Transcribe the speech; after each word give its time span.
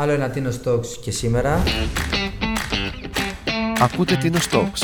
Άλλο 0.00 0.12
ένα 0.12 0.32
Tino 0.34 0.50
Stocks 0.64 0.86
και 1.00 1.10
σήμερα. 1.10 1.62
Ακούτε 3.80 4.18
Tino 4.22 4.36
Stocks. 4.36 4.82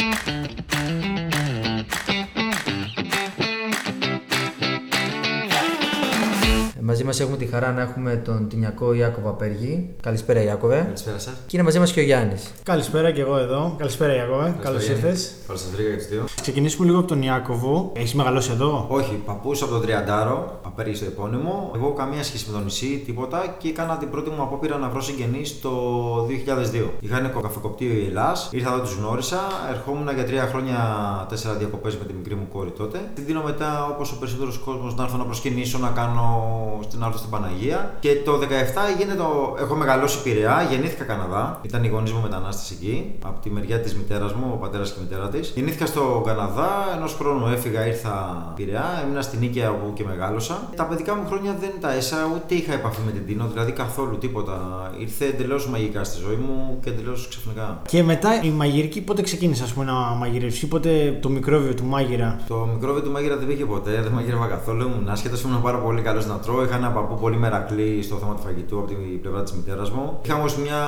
Μαζί 6.81 7.05
μας 7.05 7.21
έχουμε 7.21 7.37
τη 7.37 7.47
χαρά 7.47 7.73
να 7.73 7.83
έχουμε 7.83 8.17
τον 8.17 8.49
Τινιακό 8.49 8.95
Ιάκωβο 8.95 9.29
Απέργη. 9.29 9.95
Καλησπέρα, 10.03 10.43
Ιάκωβε. 10.43 10.83
Καλησπέρα 10.83 11.19
σας. 11.19 11.35
Και 11.47 11.57
είναι 11.57 11.63
μαζί 11.63 11.79
μας 11.79 11.93
και 11.93 12.01
ο 12.01 12.03
Γιάννης. 12.03 12.53
Καλησπέρα 12.63 13.11
και 13.11 13.21
εγώ 13.21 13.39
εδώ. 13.39 13.75
Καλησπέρα, 13.79 14.15
Ιάκωβε. 14.15 14.55
Καλώς 14.63 14.89
ήρθες. 14.89 15.33
Καλώ 15.47 15.59
σας 15.59 15.71
βρήκα 15.71 15.91
και 15.91 15.97
τους 15.97 16.09
δύο. 16.09 16.25
Ξεκινήσουμε 16.45 16.87
λίγο 16.87 16.99
από 16.99 17.09
τον 17.09 17.23
Ιάκωβο. 17.23 17.93
Έχεις 17.95 18.15
μεγαλώσει 18.15 18.51
εδώ; 18.53 18.87
Όχι, 18.89 19.23
παππούς 19.25 19.63
από 19.63 19.71
τον 19.71 19.81
Τριαντάρο, 19.81 20.61
απέργει 20.63 20.95
στο 20.95 21.05
επώνυμο. 21.05 21.71
Εγώ 21.75 21.93
καμία 21.93 22.23
σχέση 22.23 22.45
με 22.51 22.59
το 22.59 22.65
νησί, 22.65 23.03
τίποτα 23.07 23.57
και 23.59 23.69
έκανα 23.69 23.97
την 23.97 24.11
πρώτη 24.11 24.31
μου 24.31 24.43
απόπειρα 24.43 24.77
να 24.77 24.89
βρω 24.89 25.01
συγγενείς 25.01 25.61
το 25.61 25.71
2002. 26.29 26.91
Είχα 27.01 27.19
ένα 27.19 27.29
καφεκοπτείο 27.29 27.93
η 27.93 28.07
Ελλάς, 28.07 28.49
ήρθα 28.53 28.73
εδώ, 28.73 28.81
τους 28.81 28.95
γνώρισα. 28.95 29.41
Ερχόμουν 29.71 30.15
για 30.15 30.25
τρία 30.25 30.47
χρόνια, 30.47 30.77
τέσσερα 31.29 31.55
διακοπές 31.55 31.97
με 31.97 32.05
τη 32.05 32.13
μικρή 32.13 32.35
μου 32.35 32.49
κόρη 32.53 32.71
τότε. 32.71 33.11
Την 33.15 33.25
δίνω 33.27 33.43
μετά, 33.43 33.87
όπως 33.87 34.13
ο 34.13 34.19
περισσότερος 34.19 34.59
κόσμος, 34.59 34.95
να 34.95 35.03
έρθω 35.03 35.17
να 35.17 35.25
προσκυνήσω, 35.25 35.79
να 35.79 35.89
κάνω 35.89 36.27
στην 36.83 37.03
άρθρο 37.03 37.19
στην 37.19 37.31
Παναγία. 37.31 37.97
Και 38.01 38.17
το 38.25 38.39
17 38.39 38.45
γίνεται 38.99 39.17
το. 39.17 39.57
Έχω 39.59 39.75
μεγαλώσει 39.75 40.23
Πειραιά, 40.23 40.67
γεννήθηκα 40.71 41.05
Καναδά. 41.05 41.61
Ήταν 41.63 41.85
οι 41.85 41.89
γονεί 41.89 42.11
μου 42.11 42.21
μετανάστε 42.23 42.75
εκεί, 42.75 43.15
από 43.25 43.41
τη 43.41 43.51
μεριά 43.51 43.81
της 43.81 43.95
μητέρας 43.95 44.33
μου, 44.33 44.51
ο 44.53 44.57
πατέρας 44.57 44.93
και 44.93 44.99
η 45.01 45.03
μητέρα 45.03 45.29
της. 45.29 45.53
Γεννήθηκα 45.55 45.87
στο 45.87 46.21
Καναδά, 46.37 46.71
ενός 46.97 47.15
χρόνου 47.15 47.47
έφυγα, 47.47 47.87
ήρθα 47.87 48.15
Πειραιά, 48.57 48.85
έμεινα 49.05 49.23
στην 49.23 49.39
Νίκαια 49.39 49.71
όπου 49.71 49.93
και 49.93 50.05
μεγάλωσα. 50.05 50.69
Τα 50.77 50.85
παιδικά 50.85 51.15
μου 51.15 51.27
χρόνια 51.27 51.57
δεν 51.61 51.71
τα 51.81 51.93
έσα, 51.93 52.17
ούτε 52.35 52.55
είχα 52.55 52.73
επαφή 52.73 53.01
με 53.07 53.11
την 53.11 53.27
Τίνο, 53.27 53.49
δηλαδή 53.53 53.73
καθόλου 53.73 54.19
τίποτα. 54.19 54.91
Ήρθε 54.99 55.25
εντελώς 55.25 55.69
μαγικά 55.69 56.05
στη 56.05 56.21
ζωή 56.21 56.35
μου 56.35 56.79
και 56.83 56.91
εντελώς 56.91 57.29
ξαφνικά. 57.29 57.83
Και 57.89 58.03
μετά 58.03 58.43
η 58.43 58.51
μαγειρική, 58.51 59.01
πότε 59.01 59.23
ξεκίνησε 59.23 59.63
ας 59.63 59.73
πούμε, 59.73 59.85
να 59.85 59.93
μαγειρεύσεις, 59.93 60.69
πότε 60.69 61.19
το 61.23 61.29
μικρόβιο 61.29 61.75
του 61.75 61.85
μάγειρα; 61.85 62.41
Το 62.49 62.69
μικρόβιο 62.73 63.03
του 63.03 63.11
μάγειρα 63.11 63.37
δεν 63.37 63.47
πήγε 63.47 63.65
ποτέ, 63.65 63.91
δεν 64.03 64.13
μαγείρευα 64.13 64.47
καθόλου. 64.47 64.81
Ήμουν 64.81 65.09
άσχετος, 65.09 65.43
ήμουν 65.43 65.63
πάρα 65.63 65.79
πολύ 65.79 66.01
καλός 66.01 66.27
να 66.27 66.39
τρώω. 66.39 66.65
Είχα 66.65 66.77
ένα 66.77 66.91
παππού 66.91 67.15
πολύ 67.21 67.37
μερακλή 67.37 68.03
στο 68.03 68.17
θέμα 68.17 68.35
του 68.35 68.43
φαγητού 68.43 68.79
από 68.79 68.87
την 68.87 69.21
πλευρά 69.21 69.43
της 69.43 69.53
μητέρας 69.53 69.91
μου. 69.91 70.19
Είχα 70.25 70.35
όμως 70.35 70.57
μια 70.57 70.81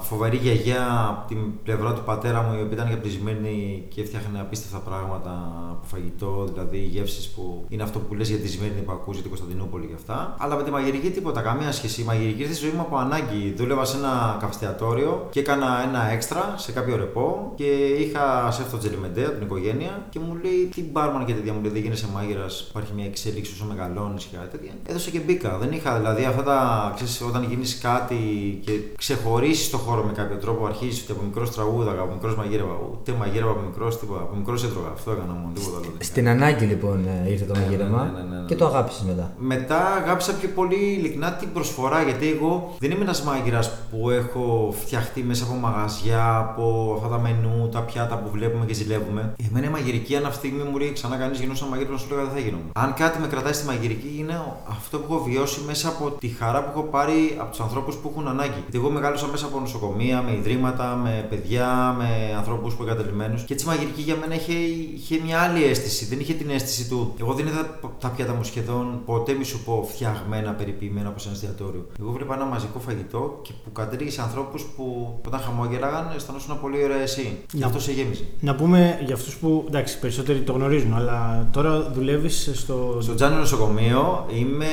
φοβερή 0.00 0.36
γιαγιά 0.36 1.06
από 1.10 1.28
την 1.28 1.38
πλευρά 1.64 1.92
του 1.92 2.02
πατέρα 2.04 2.42
μου, 2.42 2.58
η 2.58 2.62
οποία 2.62 2.76
ήταν 2.76 2.88
γεπτισμένη 2.88 3.84
και 3.88 4.00
έφτιαχνε 4.00 4.25
απίστευτα 4.34 4.78
πράγματα 4.78 5.32
από 5.70 5.84
φαγητό, 5.86 6.48
δηλαδή 6.52 6.78
γεύσεις 6.78 7.28
που 7.28 7.64
είναι 7.68 7.82
αυτό 7.82 7.98
που 7.98 8.14
λες 8.14 8.28
για 8.28 8.38
τη 8.38 8.46
ζημένη 8.46 8.80
που 8.80 8.92
ακούζει 8.92 9.20
την 9.20 9.30
Κωνσταντινούπολη 9.30 9.86
και 9.86 9.94
αυτά. 9.94 10.34
Αλλά 10.38 10.56
με 10.56 10.62
τη 10.62 10.70
μαγειρική 10.70 11.10
τίποτα, 11.10 11.40
καμία 11.40 11.72
σχέση. 11.72 12.00
Η 12.00 12.04
μαγειρική 12.04 12.40
ήρθε 12.40 12.54
στη 12.54 12.64
ζωή 12.64 12.74
μου 12.74 12.80
από 12.80 12.96
ανάγκη. 12.96 13.54
Δούλευα 13.56 13.84
σε 13.84 13.96
ένα 13.96 14.36
καυστιατόριο 14.40 15.26
και 15.30 15.40
έκανα 15.40 15.82
ένα 15.88 16.10
έξτρα 16.10 16.54
σε 16.56 16.72
κάποιο 16.72 16.96
ρεπό 16.96 17.52
και 17.54 17.64
είχα 17.74 18.50
σε 18.50 18.62
αυτό 18.62 18.78
τζελιμεντέ 18.78 19.24
από 19.24 19.32
την 19.32 19.42
οικογένεια 19.42 20.06
και 20.10 20.18
μου 20.18 20.38
λέει 20.42 20.68
τι 20.74 20.82
μπάρμαν 20.82 21.24
και 21.24 21.32
τέτοια 21.32 21.52
μου 21.52 21.60
λέει 21.62 21.70
δεν 21.70 21.82
γίνεσαι 21.82 22.06
μάγειρας, 22.14 22.66
υπάρχει 22.70 22.92
μια 22.94 23.04
εξέλιξη 23.04 23.52
όσο 23.52 23.64
μεγαλώνεις 23.64 24.24
και 24.24 24.36
κάτι 24.36 24.56
τέτοια. 24.56 24.72
Έδωσε 24.86 25.10
και 25.10 25.18
μπήκα. 25.18 25.58
Δεν 25.58 25.72
είχα 25.72 25.96
δηλαδή 25.96 26.24
αυτά 26.24 26.42
τα 26.42 26.92
ξέρεις, 26.94 27.20
όταν 27.20 27.42
γίνεις 27.48 27.78
κάτι 27.78 28.16
και 28.64 28.72
ξεχωρίσεις 28.96 29.70
το 29.70 29.78
χώρο 29.78 30.02
με 30.02 30.12
κάποιο 30.12 30.36
τρόπο, 30.36 30.66
αρχίζεις 30.66 31.02
ότι 31.02 31.12
από 31.12 31.22
μικρός 31.22 31.50
τραγούδαγα, 31.50 32.00
από 32.00 32.12
μικρός 32.12 32.36
μαγείρευα. 32.36 32.74
Ούτε 32.92 33.12
μαγείρευα 33.12 33.50
από 33.50 33.60
μικρός, 33.60 33.98
τίποτα. 33.98 34.15
Από 34.22 34.36
μικρός 34.36 34.64
έτρωγα. 34.64 34.88
Αυτό 34.92 35.10
έκανα 35.10 35.32
μόνο, 35.32 35.52
τίποτα 35.54 35.76
άλλο. 35.76 35.86
Στην 35.98 36.28
ανάγκη 36.28 36.64
λοιπόν 36.64 37.06
ε, 37.24 37.30
ήρθε 37.30 37.44
το 37.44 37.54
Ναι, 37.54 37.60
μαγείρεμα 37.60 38.04
ναι, 38.04 38.20
ναι, 38.22 38.28
ναι, 38.28 38.40
ναι. 38.40 38.46
και 38.46 38.54
το 38.54 38.66
αγάπησες 38.66 39.02
μετά. 39.02 39.32
Μετά 39.38 39.80
αγάπησα 40.02 40.32
πιο 40.34 40.48
πολύ 40.48 40.80
ειλικρινά 40.98 41.32
την 41.32 41.52
προσφορά 41.52 42.02
γιατί 42.02 42.30
εγώ 42.30 42.74
δεν 42.78 42.90
είμαι 42.90 43.02
ένας 43.02 43.22
μάγειρας 43.22 43.70
που 43.90 44.10
έχω 44.10 44.74
φτιαχτεί 44.80 45.22
μέσα 45.22 45.44
από 45.44 45.54
μαγαζιά, 45.54 46.36
από 46.38 46.94
αυτά 46.96 47.08
τα 47.08 47.18
μενού, 47.18 47.68
τα 47.68 47.80
πιάτα 47.80 48.16
που 48.18 48.30
βλέπουμε 48.30 48.64
και 48.64 48.74
ζηλεύουμε. 48.74 49.34
Εμένα 49.48 49.66
η 49.66 49.70
μαγειρική, 49.70 50.16
αν 50.16 50.24
αυτή 50.26 50.40
τη 50.40 50.46
στιγμή 50.46 50.70
μου 50.70 50.78
λέει 50.78 50.92
ξανά 50.92 51.16
κανεί 51.16 51.36
γινόταν 51.36 51.68
μαγείρεμα, 51.68 51.94
να 51.94 51.98
σου 51.98 52.08
λέγα 52.10 52.22
δεν 52.22 52.32
θα 52.32 52.38
γίνομαι. 52.38 52.62
Αν 52.72 52.94
κάτι 52.94 53.18
με 53.20 53.26
κρατάει 53.26 53.52
στη 53.52 53.66
μαγειρική, 53.66 54.16
είναι 54.18 54.34
αυτό 54.68 54.98
που 54.98 55.14
έχω 55.14 55.22
βιώσει 55.22 55.60
μέσα 55.66 55.88
από 55.88 56.10
τη 56.10 56.28
χαρά 56.28 56.62
που 56.62 56.70
έχω 56.74 56.82
πάρει 56.82 57.36
από 57.40 57.50
τους 57.50 57.60
ανθρώπους 57.60 57.94
που 57.96 58.08
έχουν 58.12 58.28
ανάγκη. 58.28 58.58
Γιατί 58.62 58.78
εγώ 58.78 58.90
μεγάλωσα 58.90 59.26
μέσα 59.26 59.46
από 59.46 59.60
νοσοκομεία, 59.60 60.22
με 60.22 60.32
ιδρύματα, 60.36 61.00
με 61.04 61.26
παιδιά, 61.30 61.94
με 61.98 62.34
ανθρώπους 62.36 62.74
που 62.74 62.82
εγκατελειμμένου. 62.82 63.36
Και 63.46 63.52
έτσι 63.52 63.64
η 63.64 63.68
μαγειρική 63.68 64.02
για 64.06 64.16
μένα 64.20 64.34
είχε, 64.34 64.52
είχε 64.96 65.20
μια 65.24 65.38
άλλη 65.40 65.64
αίσθηση. 65.64 66.04
Δεν 66.04 66.20
είχε 66.20 66.32
την 66.32 66.50
αίσθηση 66.50 66.88
του. 66.88 67.14
Εγώ 67.20 67.32
δεν 67.34 67.46
είδα 67.46 67.78
τα 68.00 68.08
πιάτα 68.08 68.32
μου 68.34 68.44
σχεδόν 68.44 69.00
ποτέ 69.04 69.32
μη 69.32 69.44
σου 69.44 69.58
πω 69.64 69.88
φτιαγμένα, 69.92 70.50
περιποιημένα 70.52 71.08
από 71.08 71.18
ένα 71.24 71.32
εστιατόριο. 71.32 71.86
Εγώ 72.00 72.10
βλέπα 72.10 72.34
ένα 72.34 72.44
μαζικό 72.44 72.78
φαγητό 72.78 73.40
και 73.42 73.52
που 73.64 73.72
κατέληγε 73.72 74.10
σε 74.10 74.22
ανθρώπους 74.22 74.62
που 74.76 74.84
όταν 75.26 75.40
χαμόγελαγαν 75.40 76.12
αισθανόσουν 76.16 76.60
πολύ 76.60 76.84
ωραία 76.84 77.00
εσύ. 77.00 77.38
Και 77.46 77.58
Να- 77.58 77.66
αυτό 77.66 77.80
σε 77.80 77.92
γέμιζε. 77.92 78.24
Να 78.40 78.54
πούμε 78.54 78.98
για 79.04 79.14
αυτούς 79.14 79.36
που 79.36 79.64
εντάξει, 79.68 79.98
περισσότεροι 79.98 80.40
το 80.40 80.52
γνωρίζουν, 80.52 80.94
αλλά 80.94 81.48
τώρα 81.52 81.90
δουλεύεις 81.94 82.50
στο. 82.54 82.98
Στο 83.00 83.14
Τζάνιο 83.14 83.38
Νοσοκομείο 83.38 84.26
είμαι, 84.34 84.66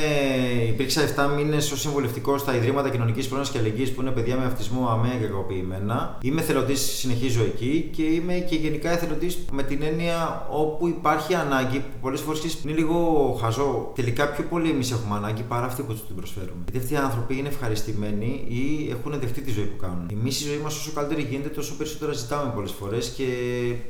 υπήρξα 0.67 1.01
7 1.01 1.27
μήνες 1.35 1.71
ως 1.71 1.79
συμβουλευτικός 1.79 2.41
στα 2.41 2.55
Ιδρύματα 2.55 2.89
Κοινωνικής 2.89 3.27
Πρόνοιας 3.27 3.49
και 3.49 3.57
Αλληλεγγύης 3.57 3.91
που 3.91 4.01
είναι 4.01 4.11
παιδιά 4.11 4.35
με 4.37 4.45
αυτισμό 4.45 4.87
αμαία 4.89 5.11
και 5.19 5.25
κακοποιημένα. 5.25 6.17
Είμαι 6.21 6.41
εθελοντή, 6.41 6.75
συνεχίζω 6.75 7.41
εκεί 7.41 7.89
και 7.95 8.03
είμαι 8.03 8.33
και 8.33 8.55
γενικά 8.55 8.91
εθελοντής 8.91 9.22
με 9.51 9.63
την 9.63 9.81
έννοια 9.81 10.47
όπου 10.49 10.87
υπάρχει 10.87 11.33
ανάγκη 11.33 11.79
που 11.79 11.97
πολλές 12.01 12.21
φορές 12.21 12.57
είναι 12.63 12.73
λίγο 12.73 12.97
χαζό. 13.41 13.91
Τελικά 13.95 14.29
πιο 14.29 14.43
πολύ 14.43 14.69
εμείς 14.69 14.91
έχουμε 14.91 15.15
ανάγκη 15.15 15.41
παρά 15.41 15.65
αυτοί 15.65 15.81
που 15.81 15.91
τους 15.91 16.05
την 16.05 16.15
προσφέρουμε. 16.15 16.63
Γιατί 16.71 16.77
αυτοί 16.77 16.93
οι 16.93 16.97
άνθρωποι 16.97 17.37
είναι 17.37 17.47
ευχαριστημένοι 17.47 18.45
ή 18.47 18.89
έχουν 18.89 19.19
δεχτεί 19.19 19.41
τη 19.41 19.51
ζωή 19.51 19.65
που 19.65 19.77
κάνουν. 19.77 20.09
Εμείς 20.11 20.41
η 20.41 20.43
ζωή 20.43 20.57
μας 20.63 20.75
όσο 20.75 20.91
καλύτερη 20.91 21.21
γίνεται, 21.21 21.49
τόσο 21.49 21.73
περισσότερα 21.77 22.11
ζητάμε 22.13 22.51
πολλές 22.55 22.71
φορές 22.71 23.07
και 23.07 23.25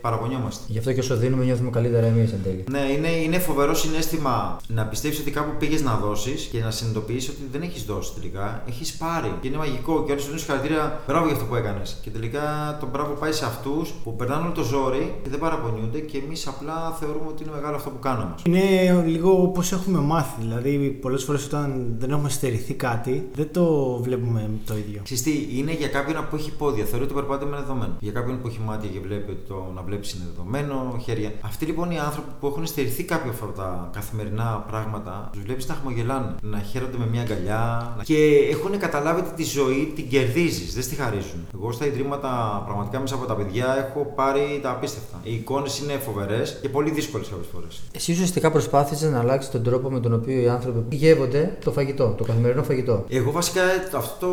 παραπονιόμαστε. 0.02 0.64
Γι' 0.68 0.78
αυτό 0.78 0.94
και 0.94 1.00
όσο 1.00 1.16
δίνουμε 1.16 1.44
νιώθουμε 1.44 1.70
καλύτερα 1.70 2.06
εμείς 2.06 2.32
εν 2.32 2.40
τέλει. 2.44 2.64
Ναι, 2.70 2.80
είναι, 2.80 3.08
είναι 3.08 3.40
φοβερό 3.40 3.74
συνέστημα 3.74 4.60
να 4.68 4.86
πιστεύει 4.86 5.22
ότι 5.22 5.32
κάπου 5.32 5.58
πήγες 5.60 5.82
να 5.82 5.96
δώσεις 5.96 6.44
και 6.52 6.60
να 6.60 6.72
συνειδητοποιήσεις 6.72 7.30
ότι 7.30 7.42
δεν 7.52 7.62
έχεις 7.62 7.84
δώσει 7.84 8.14
τελικά. 8.14 8.64
Έχεις 8.68 8.94
πάρει. 8.94 9.34
Και 9.42 9.48
είναι 9.48 9.58
μαγικό. 9.58 10.04
Και 10.04 10.12
όλοι 10.12 10.20
σου 10.20 10.26
δίνουν 10.26 10.40
συγχαρητήρια. 10.40 11.02
Μπράβο 11.08 11.26
για 11.26 11.36
αυτό 11.36 11.48
που 11.48 11.56
έκανες. 11.56 11.98
Και 12.02 12.10
τελικά 12.10 12.78
το 12.80 12.88
μπράβο 12.92 13.14
πάει 13.14 13.32
σε 13.32 13.46
αυτούς 13.46 13.94
που 14.04 14.16
περνάνε 14.16 14.44
όλο 14.44 14.52
το 14.52 14.64
ζόρι 14.64 15.16
και 15.23 15.23
δεν 15.30 15.40
παραπονιούνται 15.40 16.00
και 16.00 16.18
εμείς 16.18 16.48
απλά 16.48 16.92
θεωρούμε 17.00 17.28
ότι 17.28 17.44
είναι 17.44 17.52
μεγάλο 17.56 17.76
αυτό 17.76 17.90
που 17.90 18.00
κάναμε. 18.00 18.36
Είναι 18.44 19.04
λίγο 19.06 19.42
όπω 19.42 19.62
έχουμε 19.72 20.00
μάθει. 20.00 20.42
Δηλαδή, 20.42 20.98
πολλές 21.02 21.24
φορές 21.24 21.46
όταν 21.46 21.96
δεν 21.98 22.12
έχουμε 22.12 22.30
στερηθεί 22.30 22.74
κάτι, 22.74 23.30
δεν 23.36 23.48
το 23.52 23.98
βλέπουμε 24.02 24.50
το 24.66 24.78
ίδιο. 24.78 25.02
Ξέρεις 25.04 25.24
τι, 25.24 25.48
είναι 25.58 25.74
για 25.74 25.88
κάποιον 25.88 26.28
που 26.30 26.36
έχει 26.36 26.52
πόδια. 26.52 26.86
Θεωρεί 26.86 27.04
ότι 27.04 27.14
το 27.14 27.20
περπάτημα 27.20 27.50
είναι 27.50 27.66
δεδομένο. 27.66 27.94
Για 28.00 28.12
κάποιον 28.12 28.42
που 28.42 28.48
έχει 28.48 28.60
μάτια 28.66 28.90
και 28.90 29.00
βλέπει 29.00 29.32
ότι 29.32 29.42
το 29.48 29.72
να 29.76 29.82
βλέπει 29.82 30.08
είναι 30.16 30.26
δεδομένο, 30.36 30.98
χέρια. 31.04 31.32
Αυτοί 31.42 31.66
λοιπόν 31.66 31.92
οι 31.92 32.00
άνθρωποι 32.00 32.30
που 32.40 32.48
έχουν 32.48 32.66
στερηθεί 32.66 33.04
κάποια 33.04 33.32
από 33.32 33.46
αυτά 33.46 33.62
τα 33.62 33.90
καθημερινά 33.94 34.66
πράγματα, 34.68 35.30
τους 35.34 35.44
βλέπεις 35.44 35.68
να 35.68 35.74
χαμογελάνε, 35.74 36.36
να 36.42 36.60
χαίρονται 36.60 36.98
με 36.98 37.08
μια 37.12 37.22
αγκαλιά 37.22 37.94
να... 37.98 38.04
και 38.04 38.48
έχουν 38.52 38.78
καταλάβει 38.78 39.20
ότι 39.20 39.32
τη 39.36 39.44
ζωή 39.44 39.92
την 39.96 40.10
κερδίζεις, 40.10 40.74
δεν 40.74 40.84
στη 40.84 40.96
χαρίζουν. 40.96 41.48
Εγώ 41.54 41.72
στα 41.72 41.86
ιδρύματα, 41.86 42.64
πραγματικά 42.66 43.00
μέσα 43.00 43.16
από 43.16 43.26
τα 43.26 43.36
παιδιά, 43.36 43.76
έχω 43.88 44.12
πάρει 44.16 44.60
τα 44.62 44.70
απίστευτα. 44.70 45.03
Οι 45.24 45.34
εικόνες 45.34 45.80
είναι 45.80 45.94
φοβερές 45.94 46.58
και 46.62 46.70
πολύ 46.70 46.92
δύσκολες 46.92 47.28
κάποιες 47.28 47.48
φορές. 47.54 47.82
Εσύ 47.92 48.12
ουσιαστικά 48.12 48.52
προσπάθησες 48.52 49.12
να 49.12 49.20
αλλάξεις 49.20 49.52
τον 49.52 49.64
τρόπο 49.64 49.90
με 49.90 50.00
τον 50.00 50.14
οποίο 50.14 50.42
οι 50.42 50.50
άνθρωποι 50.50 50.96
γεύονται 50.96 51.58
το 51.64 51.72
φαγητό, 51.72 52.16
το 52.18 52.24
καθημερινό 52.24 52.64
φαγητό. 52.64 53.06
Εγώ 53.10 53.32
βασικά 53.32 53.62
ε, 53.62 53.90
αυτό 53.96 54.30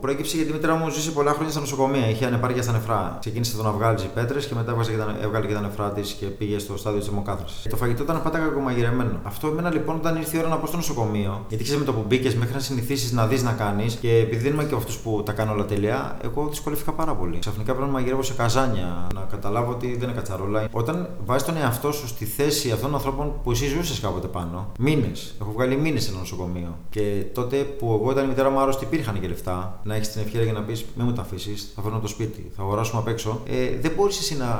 προέκυψε 0.00 0.36
γιατί 0.36 0.50
η 0.50 0.52
μητέρα 0.52 0.74
μου 0.74 0.90
ζούσε 0.90 1.10
πολλά 1.10 1.32
χρόνια 1.32 1.50
στα 1.50 1.60
νοσοκομεία. 1.60 2.08
Είχε 2.08 2.24
ανεπάρκεια 2.24 2.62
στα 2.62 2.72
νεφρά. 2.72 3.16
Ξεκίνησε 3.20 3.56
το 3.56 3.62
να 3.62 3.70
βγάλει 3.70 3.98
πέτρες 4.14 4.46
και 4.46 4.54
μετά 4.54 4.70
έβγαζε 4.70 4.90
και 4.90 4.96
τα, 4.96 5.16
έβγαλε 5.22 5.46
και 5.46 5.54
τα 5.54 5.60
νεφρά 5.60 5.90
της 5.90 6.12
και 6.12 6.26
πήγε 6.26 6.58
στο 6.58 6.76
στάδιο 6.76 6.98
της 6.98 7.08
αιμοκάθαρση. 7.08 7.68
Το 7.68 7.76
φαγητό 7.76 8.02
ήταν 8.02 8.22
πάντα 8.22 8.38
κακομαγειρεμένο. 8.38 9.20
Αυτό 9.22 9.46
εμένα 9.46 9.70
λοιπόν 9.70 9.96
όταν 9.96 10.16
ήρθε 10.16 10.36
η 10.36 10.40
ώρα 10.40 10.48
να 10.48 10.56
πάω 10.56 10.66
στο 10.66 10.76
νοσοκομείο, 10.76 11.44
γιατί 11.48 11.64
ξέρεις 11.64 11.80
με 11.80 11.86
το 11.86 11.92
που 11.92 12.04
μπήκες 12.08 12.34
μέχρι 12.34 12.54
να 12.54 12.60
συνηθίσεις 12.60 13.12
να 13.12 13.26
δεις 13.26 13.42
να 13.42 13.52
κάνεις 13.52 13.94
και 13.94 14.16
επειδή 14.16 14.42
δεν 14.42 14.52
είμαι 14.52 14.64
και 14.64 14.74
αυτούς 14.74 14.96
που 14.96 15.22
τα 15.24 15.32
κάνω 15.32 15.52
όλα 15.52 15.64
τέλεια, 15.64 16.16
εγώ 16.22 16.46
δυσκολεύτηκα 16.48 16.92
πάρα 16.92 17.14
πολύ. 17.14 17.38
Ξαφνικά 17.38 17.72
πρέπει 17.72 17.86
να 17.86 17.92
μαγειρεύω 17.92 18.22
σε 18.22 18.32
καζάνια, 18.32 19.06
να 19.14 19.20
καταλάβω 19.30 19.70
ότι 19.70 19.96
δεν 19.96 20.10
είναι 20.12 20.20
κατσαρόλα. 20.20 20.68
Όταν 20.72 21.08
βάζεις 21.24 21.46
τον 21.46 21.56
εαυτό 21.56 21.92
σου 21.92 22.06
στη 22.08 22.24
θέση 22.24 22.70
αυτών 22.70 22.90
των 22.90 22.94
ανθρώπων 22.94 23.32
που 23.42 23.50
εσύ 23.50 23.66
ζούσες 23.66 24.00
κάποτε 24.00 24.26
πάνω, 24.26 24.72
μήνες. 24.78 25.34
Έχω 25.40 25.52
βγάλει 25.52 25.76
μήνες 25.76 26.02
σε 26.02 26.10
ένα 26.10 26.18
νοσοκομείο. 26.18 26.78
Και 26.90 27.24
τότε 27.34 27.56
που 27.56 27.98
εγώ 28.02 28.10
ήταν 28.10 28.24
η 28.24 28.28
μητέρα 28.28 28.50
μου 28.50 28.60
άρρωστη, 28.60 28.84
υπήρχαν 28.84 29.20
και 29.20 29.28
λεφτά 29.28 29.80
να 29.84 29.94
έχεις 29.94 30.12
την 30.12 30.20
ευκαιρία 30.20 30.44
για 30.44 30.52
να 30.52 30.62
πεις: 30.62 30.84
Μην 30.96 31.06
μου 31.06 31.12
τα 31.12 31.22
αφήσεις, 31.22 31.72
θα 31.74 31.82
φέρνω 31.82 31.98
το 31.98 32.08
σπίτι, 32.08 32.50
θα 32.56 32.62
αγοράσουμε 32.62 33.00
απ' 33.00 33.08
έξω. 33.08 33.40
Ε, 33.46 33.78
δεν 33.80 33.92
μπορείς 33.96 34.18
εσύ 34.18 34.36
να 34.36 34.50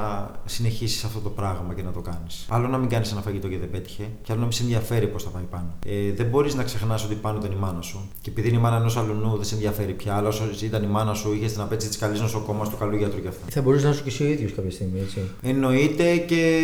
συνεχίσεις 0.45 1.05
αυτό 1.05 1.19
το 1.19 1.29
πράγμα 1.29 1.75
και 1.75 1.83
να 1.83 1.91
το 1.91 2.01
κάνεις. 2.01 2.47
Άλλο 2.49 2.69
να 2.69 2.79
μην 2.79 2.89
κάνεις 2.89 3.13
ένα 3.13 3.21
φαγητό 3.21 3.49
και 3.49 3.59
δεν 3.59 3.71
πέτυχε, 3.71 4.03
και 4.23 4.33
άλλο 4.33 4.41
να 4.41 4.47
μην 4.47 4.53
σε 4.53 4.63
ενδιαφέρει 4.63 5.07
πώς 5.07 5.23
θα 5.23 5.31
πάει 5.31 5.43
πάνω. 5.51 5.75
Ε, 5.87 6.13
δεν 6.13 6.27
μπορείς 6.27 6.55
να 6.55 6.63
ξεχνάς 6.63 7.05
ότι 7.05 7.15
πάνω 7.15 7.39
ήταν 7.39 7.53
η 7.53 7.57
μάνα 7.61 7.81
σου. 7.83 8.01
Και 8.21 8.31
επειδή 8.31 8.49
είναι 8.49 8.57
η 8.57 8.61
μάνα 8.61 8.77
ενός 8.77 8.97
αλουνού, 8.97 9.37
δεν 9.37 9.45
σε 9.45 9.55
ενδιαφέρει 9.55 9.93
πια, 9.93 10.17
αλλά 10.17 10.29
όσο 10.29 10.45
ήταν 10.63 10.83
η 10.83 10.87
μάνα 10.87 11.15
σου, 11.15 11.33
είχες 11.33 11.53
την 11.53 11.61
απέτηση 11.61 11.89
της 11.89 11.99
καλής 11.99 12.21
νοσοκόμας 12.21 12.69
του 12.69 12.77
καλού 12.77 12.97
γιατρού 12.97 13.21
και 13.21 13.29
αυτά. 13.29 13.45
Θα 13.51 13.63
μπορούσε 13.63 13.85
να 13.85 13.91
είσαι 13.91 14.03
και 14.03 14.09
εσύ 14.09 14.23
ο 14.23 14.27
ίδιος 14.27 14.53
κάποια 14.53 14.71
στιγμή, 14.71 15.01
έτσι. 15.01 15.21
Εννοείται 15.45 16.17
και 16.17 16.61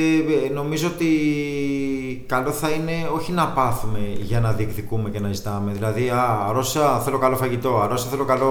ε, 0.46 0.52
νομίζω 0.52 0.88
ότι 0.88 1.08
καλό 2.26 2.50
θα 2.50 2.70
είναι 2.70 2.92
όχι 3.14 3.32
να 3.32 3.46
πάθουμε 3.48 3.98
για 4.20 4.40
να 4.40 4.52
διεκδικούμε 4.52 5.10
και 5.10 5.20
να 5.20 5.32
ζητάμε. 5.32 5.72
Δηλαδή, 5.72 6.08
α, 6.08 6.46
αρρώσα, 6.48 7.00
θέλω 7.00 7.18
καλό 7.18 7.36
φαγητό, 7.36 7.80
αρρώσα, 7.80 8.08
θέλω 8.08 8.24
καλό 8.24 8.50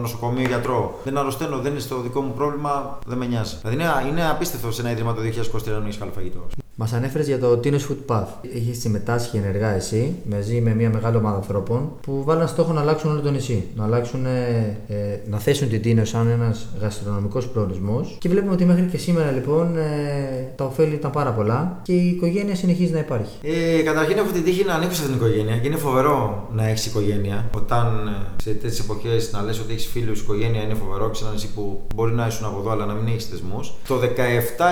νοσοκομείο 0.00 0.46
γιατρό. 0.46 1.00
Δεν 1.04 1.18
αρρωσταίνω, 1.18 1.58
δεν 1.58 1.70
είναι 1.70 1.80
στο 1.80 2.00
δικό 2.00 2.20
μου 2.20 2.32
πρόβλημα, 2.32 2.98
δεν 3.06 3.18
με 3.18 3.26
νοιάζει. 3.26 3.56
Δηλαδή, 3.62 3.82
είναι, 3.82 4.08
είναι 4.10 4.30
απίστευτο 4.30 4.72
σε 4.72 4.80
ένα 4.80 4.90
ίδρυμα 4.90 5.14
το 5.14 5.20
2023 5.20 5.64
να 5.66 5.84
έχεις 5.84 5.98
καλό 5.98 6.10
φαγητό. 6.14 6.46
Μας 6.78 6.92
ανέφερες 6.92 7.26
για 7.26 7.38
το 7.38 7.60
Tino's 7.64 7.86
Food 7.88 8.14
Path. 8.16 8.26
Έχεις 8.54 8.80
συμμετάσχει 8.80 9.36
ενεργά 9.36 9.68
εσύ 9.74 10.14
μαζί 10.30 10.60
με 10.60 10.74
μια 10.74 10.90
μεγάλη 10.90 11.16
ομάδα 11.16 11.36
ανθρώπων 11.36 11.90
που 12.00 12.22
βάλαν 12.24 12.48
στόχο 12.48 12.72
να 12.72 12.80
αλλάξουν 12.80 13.10
όλο 13.10 13.20
το 13.20 13.30
νησί. 13.30 13.64
Να, 13.76 13.84
αλλάξουν, 13.84 14.26
ε, 14.26 14.78
ε 14.88 15.20
να 15.30 15.38
θέσουν 15.38 15.68
την 15.68 15.80
Tino 15.84 16.00
σαν 16.02 16.28
ένας 16.28 16.66
γαστρονομικός 16.80 17.48
προορισμός. 17.48 18.16
Και 18.20 18.28
βλέπουμε 18.28 18.52
ότι 18.52 18.64
μέχρι 18.64 18.82
και 18.82 18.98
σήμερα 18.98 19.30
λοιπόν 19.30 19.76
ε, 19.76 20.52
τα 20.56 20.64
ωφέλη 20.64 20.94
ήταν 20.94 21.10
πάρα 21.10 21.30
πολλά 21.32 21.80
και 21.82 21.92
η 21.92 22.08
οικογένεια 22.08 22.54
συνεχίζει 22.54 22.92
να 22.92 22.98
υπάρχει. 22.98 23.36
Ε, 23.42 23.82
καταρχήν 23.82 24.18
έχω 24.18 24.32
την 24.32 24.44
τύχη 24.44 24.64
να 24.64 24.74
ανήκω 24.74 24.92
σε 24.92 25.02
αυτήν 25.02 25.18
την 25.18 25.26
οικογένεια 25.26 25.56
και 25.56 25.66
είναι 25.66 25.76
φοβερό 25.76 26.48
να 26.52 26.68
έχεις 26.68 26.86
οικογένεια. 26.86 27.50
Όταν 27.56 28.06
ε, 28.36 28.42
σε 28.42 28.50
τέτοιες 28.50 28.78
εποχές 28.78 29.32
να 29.32 29.42
λες 29.42 29.60
ότι 29.60 29.72
έχεις 29.72 29.86
φίλους, 29.86 30.20
οικογένεια 30.20 30.62
είναι 30.62 30.74
φοβερό. 30.74 31.10
Ξέρω 31.10 31.30
εσύ 31.34 31.52
που 31.52 31.82
μπορεί 31.94 32.12
να 32.12 32.26
ήσουν 32.26 32.46
από 32.46 32.58
εδώ 32.58 32.70
αλλά 32.70 32.86
να 32.86 32.94
μην 32.94 33.06
έχεις 33.06 33.24
θεσμούς. 33.24 33.72
Το 33.88 33.94
17 33.94 34.04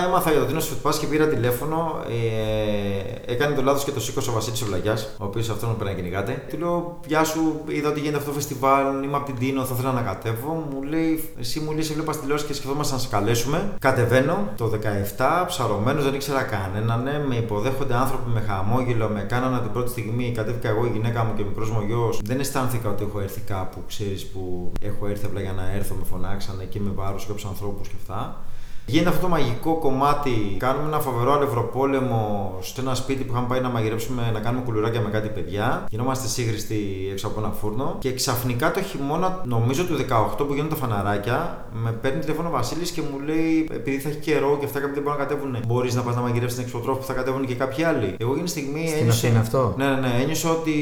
έμαθα 0.07 0.31
για 0.31 0.39
το 0.39 0.47
Tino's 0.49 0.87
Food 0.87 0.89
Path 0.89 0.95
και 0.99 1.05
πήρα 1.05 1.27
τηλέφωνο 1.27 1.94
ε, 2.09 3.31
έκανε 3.31 3.55
το 3.55 3.61
λάθος 3.61 3.83
και 3.83 3.91
το 3.91 3.99
σήκωσε 3.99 4.29
ο 4.29 4.33
Βασίλης 4.33 4.63
Βλαγιά, 4.63 4.97
ο 5.17 5.25
οποίος 5.25 5.49
αυτόν 5.49 5.77
πρέπει 5.77 5.89
να 5.89 5.97
κυνηγάτε. 5.97 6.45
Του 6.49 6.57
λέω: 6.57 6.99
Γεια 7.07 7.23
σου, 7.23 7.61
είδα 7.67 7.89
ότι 7.89 7.99
γίνεται 7.99 8.17
αυτό 8.17 8.29
το 8.29 8.35
φεστιβάλ, 8.35 9.03
είμαι 9.03 9.15
από 9.15 9.25
την 9.25 9.35
Τίνο, 9.35 9.63
θα 9.63 9.75
ήθελα 9.77 9.91
να 9.91 10.01
κατέβω. 10.01 10.67
Μου 10.71 10.83
λέει: 10.83 11.29
Εσύ 11.39 11.59
μου 11.59 11.71
λέει: 11.71 11.83
Σε 11.83 11.93
βλέπα 11.93 12.11
στη 12.11 12.25
και 12.47 12.53
σκεφτόμαστε 12.53 12.93
να 12.93 12.99
σε 12.99 13.07
καλέσουμε. 13.07 13.73
Κατεβαίνω 13.79 14.47
το 14.57 14.71
17, 15.17 15.45
ψαρωμένος, 15.47 16.03
δεν 16.03 16.13
ήξερα 16.13 16.41
κανέναν. 16.41 17.03
Ναι, 17.03 17.23
με 17.27 17.35
υποδέχονται 17.35 17.93
άνθρωποι 17.93 18.29
με 18.29 18.39
χαμόγελο, 18.47 19.09
με 19.09 19.21
κάνανε 19.21 19.59
την 19.59 19.71
πρώτη 19.71 19.89
στιγμή. 19.89 20.31
Κατέβηκα 20.35 20.69
εγώ, 20.69 20.85
η 20.85 20.89
γυναίκα 20.89 21.23
μου 21.23 21.33
και 21.35 21.41
ο 21.41 21.45
μικρός 21.45 21.69
μου 21.69 21.81
γιος. 21.87 22.19
Δεν 22.23 22.39
αισθάνθηκα 22.39 22.89
ότι 22.89 23.03
έχω 23.03 23.19
έρθει 23.19 23.39
κάπου, 23.39 23.83
ξέρεις 23.87 24.25
που 24.25 24.71
έχω 24.81 25.07
έρθει 25.07 25.25
απλά 25.25 25.41
για 25.41 25.51
να 25.51 25.71
έρθω, 25.75 25.95
με 25.95 26.05
φωνάξανε 26.11 26.63
και 26.63 26.79
με 26.79 26.91
βάρος 26.95 27.25
κάποιου 27.25 27.47
ανθρώπους 27.47 27.87
και 27.87 27.95
αυτά. 28.01 28.43
Γίνεται 28.87 29.09
αυτό 29.09 29.21
το 29.21 29.27
μαγικό 29.27 29.77
κομμάτι. 29.77 30.55
Κάνουμε 30.59 30.87
ένα 30.87 30.99
φοβερό 30.99 31.33
αλευροπόλεμο 31.33 32.53
σε 32.61 32.81
ένα 32.81 32.95
σπίτι 32.95 33.23
που 33.23 33.31
είχαμε 33.31 33.47
πάει 33.47 33.59
να 33.59 33.69
μαγειρέψουμε, 33.69 34.29
να 34.33 34.39
κάνουμε 34.39 34.63
κουλουράκια 34.65 35.01
με 35.01 35.09
κάτι 35.09 35.29
παιδιά. 35.29 35.85
Γινόμαστε 35.89 36.27
σύγχρηστοι 36.27 37.09
έξω 37.11 37.27
από 37.27 37.39
ένα 37.39 37.51
φούρνο. 37.51 37.95
Και 37.99 38.13
ξαφνικά 38.13 38.71
το 38.71 38.81
χειμώνα, 38.81 39.41
νομίζω 39.45 39.83
του 39.83 39.95
18 40.37 40.47
που 40.47 40.53
γίνονται 40.53 40.75
τα 40.75 40.75
φαναράκια, 40.75 41.65
με 41.71 41.91
παίρνει 41.91 42.19
τηλέφωνο 42.19 42.47
ο 42.47 42.51
Βασίλης 42.51 42.91
και 42.91 43.01
μου 43.01 43.19
λέει: 43.25 43.69
Επειδή 43.71 43.99
θα 43.99 44.09
έχει 44.09 44.17
καιρό 44.17 44.57
και 44.59 44.65
αυτά 44.65 44.79
κάποιοι 44.79 44.93
δεν 44.93 45.03
μπορούν 45.03 45.19
να 45.19 45.25
κατέβουν, 45.25 45.57
μπορείς 45.67 45.95
να 45.95 46.01
πας 46.01 46.15
να 46.15 46.21
μαγειρέψεις 46.21 46.57
την 46.57 46.67
εξωτρόφη 46.67 46.99
που 46.99 47.05
θα 47.05 47.13
κατέβουν 47.13 47.45
και 47.45 47.55
κάποιοι 47.55 47.83
άλλοι. 47.83 48.15
Εγώ 48.17 48.35
γίνει 48.35 48.47
στιγμή. 48.47 48.87
Στην 48.87 48.99
ένιωσα... 48.99 49.27
είναι 49.27 49.39
αυτό; 49.39 49.73
Ναι, 49.77 49.85
ναι, 49.85 49.99
ναι. 49.99 50.17
Ένιωσα 50.21 50.49
ότι 50.49 50.73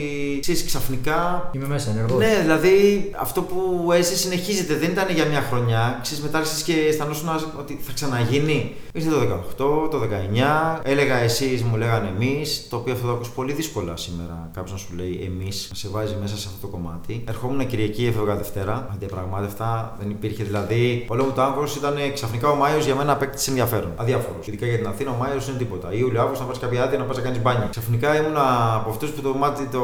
ξέρεις 0.41 0.65
ξαφνικά. 0.65 1.49
Είμαι 1.51 1.67
μέσα, 1.67 1.89
ενεργός. 1.89 2.17
Ναι, 2.17 2.39
δηλαδή 2.41 3.09
αυτό 3.19 3.41
που 3.41 3.91
έζησε 3.91 4.17
συνεχίζεται. 4.17 4.75
Δεν 4.75 4.91
ήταν 4.91 5.09
για 5.09 5.25
μια 5.25 5.41
χρονιά. 5.41 5.99
Ξέρεις 6.01 6.23
μετά 6.23 6.41
και 6.65 6.73
αισθανόσουν 6.73 7.29
ότι 7.59 7.79
θα 7.81 7.92
ξαναγίνει. 7.93 8.75
Ήρθε 8.93 9.09
το 9.09 9.19
18, 9.19 9.89
το 9.91 9.99
19, 9.99 10.79
έλεγα 10.83 11.15
εσείς, 11.15 11.63
μου 11.63 11.77
λέγανε 11.77 12.13
εμείς, 12.17 12.67
το 12.69 12.75
οποίο 12.75 12.93
αυτό 12.93 13.07
το 13.07 13.13
ακούς 13.13 13.29
πολύ 13.29 13.53
δύσκολα 13.53 13.97
σήμερα. 13.97 14.49
Κάποιος 14.53 14.71
να 14.71 14.77
σου 14.77 14.93
λέει 14.95 15.31
εμείς, 15.31 15.67
να 15.69 15.75
σε 15.75 15.87
βάζει 15.89 16.15
μέσα 16.21 16.37
σε 16.37 16.47
αυτό 16.47 16.67
το 16.67 16.73
κομμάτι. 16.73 17.23
Ερχόμουν 17.27 17.67
Κυριακή, 17.67 18.05
έφευγα 18.05 18.35
Δευτέρα, 18.35 18.87
αντιαπραγμάτευτα, 18.93 19.95
δεν 19.99 20.09
υπήρχε 20.09 20.43
δηλαδή. 20.43 21.05
Όλο 21.07 21.23
μου 21.23 21.31
το 21.31 21.41
άγχο 21.41 21.63
ήταν 21.77 21.95
ξαφνικά 22.13 22.49
ο 22.49 22.55
Μάιος 22.55 22.85
για 22.85 22.95
μένα 22.95 23.11
απέκτησε 23.11 23.49
ενδιαφέρον. 23.49 23.91
Αδιάφορος. 23.95 24.47
Ειδικά 24.47 24.65
για 24.65 24.77
την 24.77 24.87
Αθήνα 24.87 25.11
ο 25.11 25.15
Μάιος 25.19 25.47
είναι 25.47 25.57
τίποτα. 25.57 25.93
Ιούλιο, 25.93 26.21
Αύγουστο 26.21 26.43
να 26.43 26.49
πας 26.49 26.59
κάποια 26.59 26.83
άδεια 26.83 26.97
να 26.97 27.03
πας 27.03 27.17
να 27.17 27.23
κάνεις 27.23 27.41
μπάνια. 27.41 27.67
Ξαφνικά 27.69 28.17
ήμουν 28.17 28.37
από 28.75 28.89
αυτούς 28.89 29.09
που 29.09 29.21
το 29.21 29.33
μάτι, 29.33 29.67
το 29.71 29.79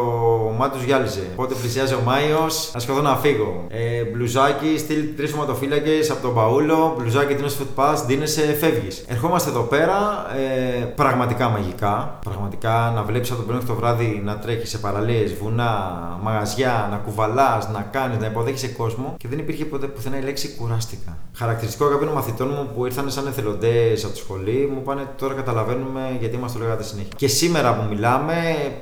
μάτι 0.57 0.75
τους 0.77 0.85
γυάλιζε. 0.85 1.27
Πότε 1.35 1.53
πλησιάζει 1.53 1.93
ο 1.93 2.01
Μάιος, 2.05 2.71
να 2.73 2.79
σχεδόν 2.79 3.03
να 3.03 3.15
φύγω. 3.15 3.65
Ε, 3.69 4.03
μπλουζάκι, 4.03 4.77
στείλ 4.77 5.15
τρεις 5.15 5.29
σωματοφύλακες 5.29 6.09
από 6.09 6.21
τον 6.21 6.33
Παούλο, 6.33 6.95
μπλουζάκι 6.97 7.33
την 7.35 7.45
Foot 7.45 7.75
δίνεσαι, 8.05 8.41
φεύγεις. 8.41 9.03
Ερχόμαστε 9.07 9.49
εδώ 9.49 9.61
πέρα, 9.61 10.25
ε, 10.35 10.83
πραγματικά 10.83 11.49
μαγικά. 11.49 12.17
Πραγματικά 12.25 12.91
να 12.95 13.03
βλέπεις 13.03 13.31
από 13.31 13.39
το 13.39 13.45
πρωί 13.45 13.63
το 13.63 13.73
βράδυ 13.73 14.21
να 14.25 14.37
τρέχεις 14.37 14.69
σε 14.69 14.77
παραλίες, 14.77 15.33
βουνά, 15.33 15.99
μαγαζιά, 16.21 16.87
να 16.91 16.97
κουβαλάς, 16.97 17.69
να 17.69 17.81
κάνεις, 17.91 18.17
να 18.17 18.25
υποδέχει 18.25 18.67
κόσμο 18.67 19.15
και 19.17 19.27
δεν 19.27 19.39
υπήρχε 19.39 19.65
ποτέ 19.65 19.87
πουθενά 19.87 20.17
η 20.17 20.21
λέξη 20.21 20.55
κουράστηκα. 20.55 21.17
Χαρακτηριστικό 21.33 21.89
κάποιων 21.89 22.11
μαθητών 22.13 22.47
μου 22.47 22.69
που 22.75 22.85
ήρθαν 22.85 23.11
σαν 23.11 23.27
εθελοντές 23.27 24.03
από 24.03 24.13
τη 24.13 24.19
σχολή 24.19 24.71
μου 24.73 24.81
πάνε 24.81 25.07
τώρα 25.17 25.33
καταλαβαίνουμε 25.33 26.17
γιατί 26.19 26.37
μας 26.37 26.53
το 26.53 26.59
λέγατε 26.59 26.83
συνέχεια. 26.83 27.11
Και 27.15 27.27
σήμερα 27.27 27.75
που 27.75 27.83
μιλάμε, 27.89 28.33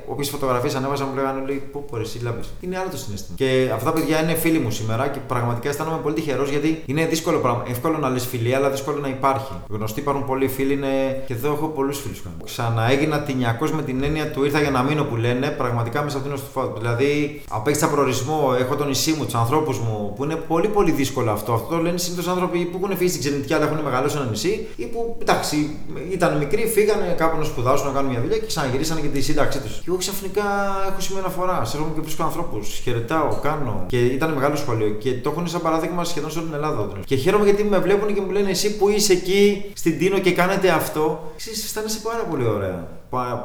όποιε 0.08 0.30
φωτογραφίες 0.30 0.76
ανέβαζα 0.76 1.06
μου 1.06 1.16
λέγανε 1.16 1.42
όλοι 1.42 1.62
Πού 1.72 1.86
μπορεί, 1.90 2.06
σύλλαβες. 2.06 2.50
Είναι 2.60 2.78
άλλο 2.78 2.90
το 2.90 2.98
συνέστημα. 2.98 3.38
Και 3.38 3.70
αυτά 3.74 3.92
τα 3.92 4.00
παιδιά 4.00 4.22
είναι 4.24 4.34
φίλοι 4.34 4.60
μου 4.60 4.72
σήμερα 4.72 5.08
και 5.08 5.20
πραγματικά 5.28 5.70
αισθάνομαι 5.70 5.98
πολύ 5.98 6.16
τυχερός 6.16 6.50
γιατί 6.50 6.84
είναι 6.86 7.06
δύσκολο 7.06 7.38
πράγμα. 7.38 7.64
Εύκολο 7.68 7.98
να 7.98 8.10
λες 8.10 8.26
φιλία, 8.26 8.58
αλλά 8.58 8.70
δύσκολο 8.70 9.00
να 9.00 9.07
υπάρχει. 9.08 9.52
Γνωστοί 9.70 10.00
υπάρχουν 10.00 10.26
πολλοί 10.26 10.48
φίλοι, 10.48 10.74
είναι... 10.74 11.24
και 11.28 11.34
εδώ 11.34 11.52
έχω 11.52 11.68
πολλούς 11.68 12.00
φίλους. 12.00 12.22
Ξαναέγινα 12.44 13.20
τυνιακός 13.20 13.72
με 13.72 13.82
την 13.82 14.04
έννοια 14.04 14.32
του 14.32 14.44
ήρθα 14.44 14.60
για 14.62 14.72
να 14.72 14.84
μείνω 14.84 15.04
που 15.04 15.16
λένε, 15.16 15.48
πραγματικά 15.48 16.04
μέσα 16.04 16.18
από 16.18 16.28
την 16.28 16.38
στο 16.38 16.74
Δηλαδή, 16.80 17.42
απέκτησα 17.50 17.90
προορισμό, 17.90 18.56
έχω 18.60 18.76
το 18.76 18.86
νησί 18.86 19.12
μου, 19.12 19.26
τους 19.26 19.36
ανθρώπους 19.36 19.80
μου, 19.80 20.14
που 20.16 20.24
είναι 20.24 20.36
πολύ 20.36 20.68
πολύ 20.68 20.92
δύσκολο 20.92 21.32
αυτό. 21.32 21.54
Αυτό 21.54 21.76
το 21.76 21.82
λένε 21.82 21.98
συνήθως 21.98 22.28
άνθρωποι 22.28 22.66
που 22.66 22.80
έχουν 22.84 22.98
φύγει 22.98 23.10
στην 23.10 23.22
ξενιτιά, 23.22 23.56
αλλά 23.56 23.66
έχουν 23.66 23.80
μεγαλώσει 23.84 24.18
ένα 24.18 24.26
νησί 24.26 24.68
ή 24.76 24.86
που 24.86 25.18
εντάξει, 25.22 25.76
ήταν 26.12 26.38
μικροί, 26.38 26.68
φύγανε 26.68 27.16
κάπου 27.18 27.38
να 27.38 27.44
σπουδάσουν, 27.44 27.88
να 27.88 27.94
κάνουν 27.94 28.12
μια 28.12 28.22
δουλειά 28.22 28.38
και 28.38 28.46
ξαναγυρίσανε 28.46 29.02
και 29.02 29.08
τη 29.08 29.22
σύνταξή 29.22 29.60
τους. 29.60 29.74
Και 29.76 29.86
εγώ 29.88 29.98
ξαφνικά 29.98 30.44
έχω 30.90 31.00
σημείο 31.00 31.22
αναφορά. 31.22 31.66
Σέρχομαι 31.66 31.92
και 31.96 32.02
βρίσκω 32.02 32.24
ανθρώπους, 32.24 32.80
χαιρετάω, 32.84 33.40
κάνω. 33.42 33.84
Και 33.88 34.06
ήταν 34.06 34.32
μεγάλο 34.34 34.56
σχολείο 34.56 34.90
και 34.90 35.14
το 35.14 35.30
έχουν 35.30 35.48
σαν 35.48 35.62
παράδειγμα 35.62 36.04
σχεδόν 36.04 36.32
σε 36.32 36.38
όλη 36.40 36.48
την 36.48 36.56
Ελλάδα. 36.56 36.88
Και 37.06 37.16
χαίρομαι 37.16 37.44
γιατί 37.46 37.64
με 37.64 37.80
βλέπουν 37.80 38.14
και 38.14 38.22
μου 38.22 38.32
λένε 38.32 38.50
εσύ 38.50 38.78
που 38.78 38.90
είσαι 38.98 39.14
εκεί 39.14 39.72
στην 39.74 39.98
Τίνο 39.98 40.20
και 40.20 40.32
κάνετε 40.32 40.70
αυτό, 40.70 41.34
εσείς 41.38 41.64
αισθάνεσαι 41.64 42.00
πάρα 42.00 42.24
πολύ 42.24 42.46
ωραία 42.46 42.97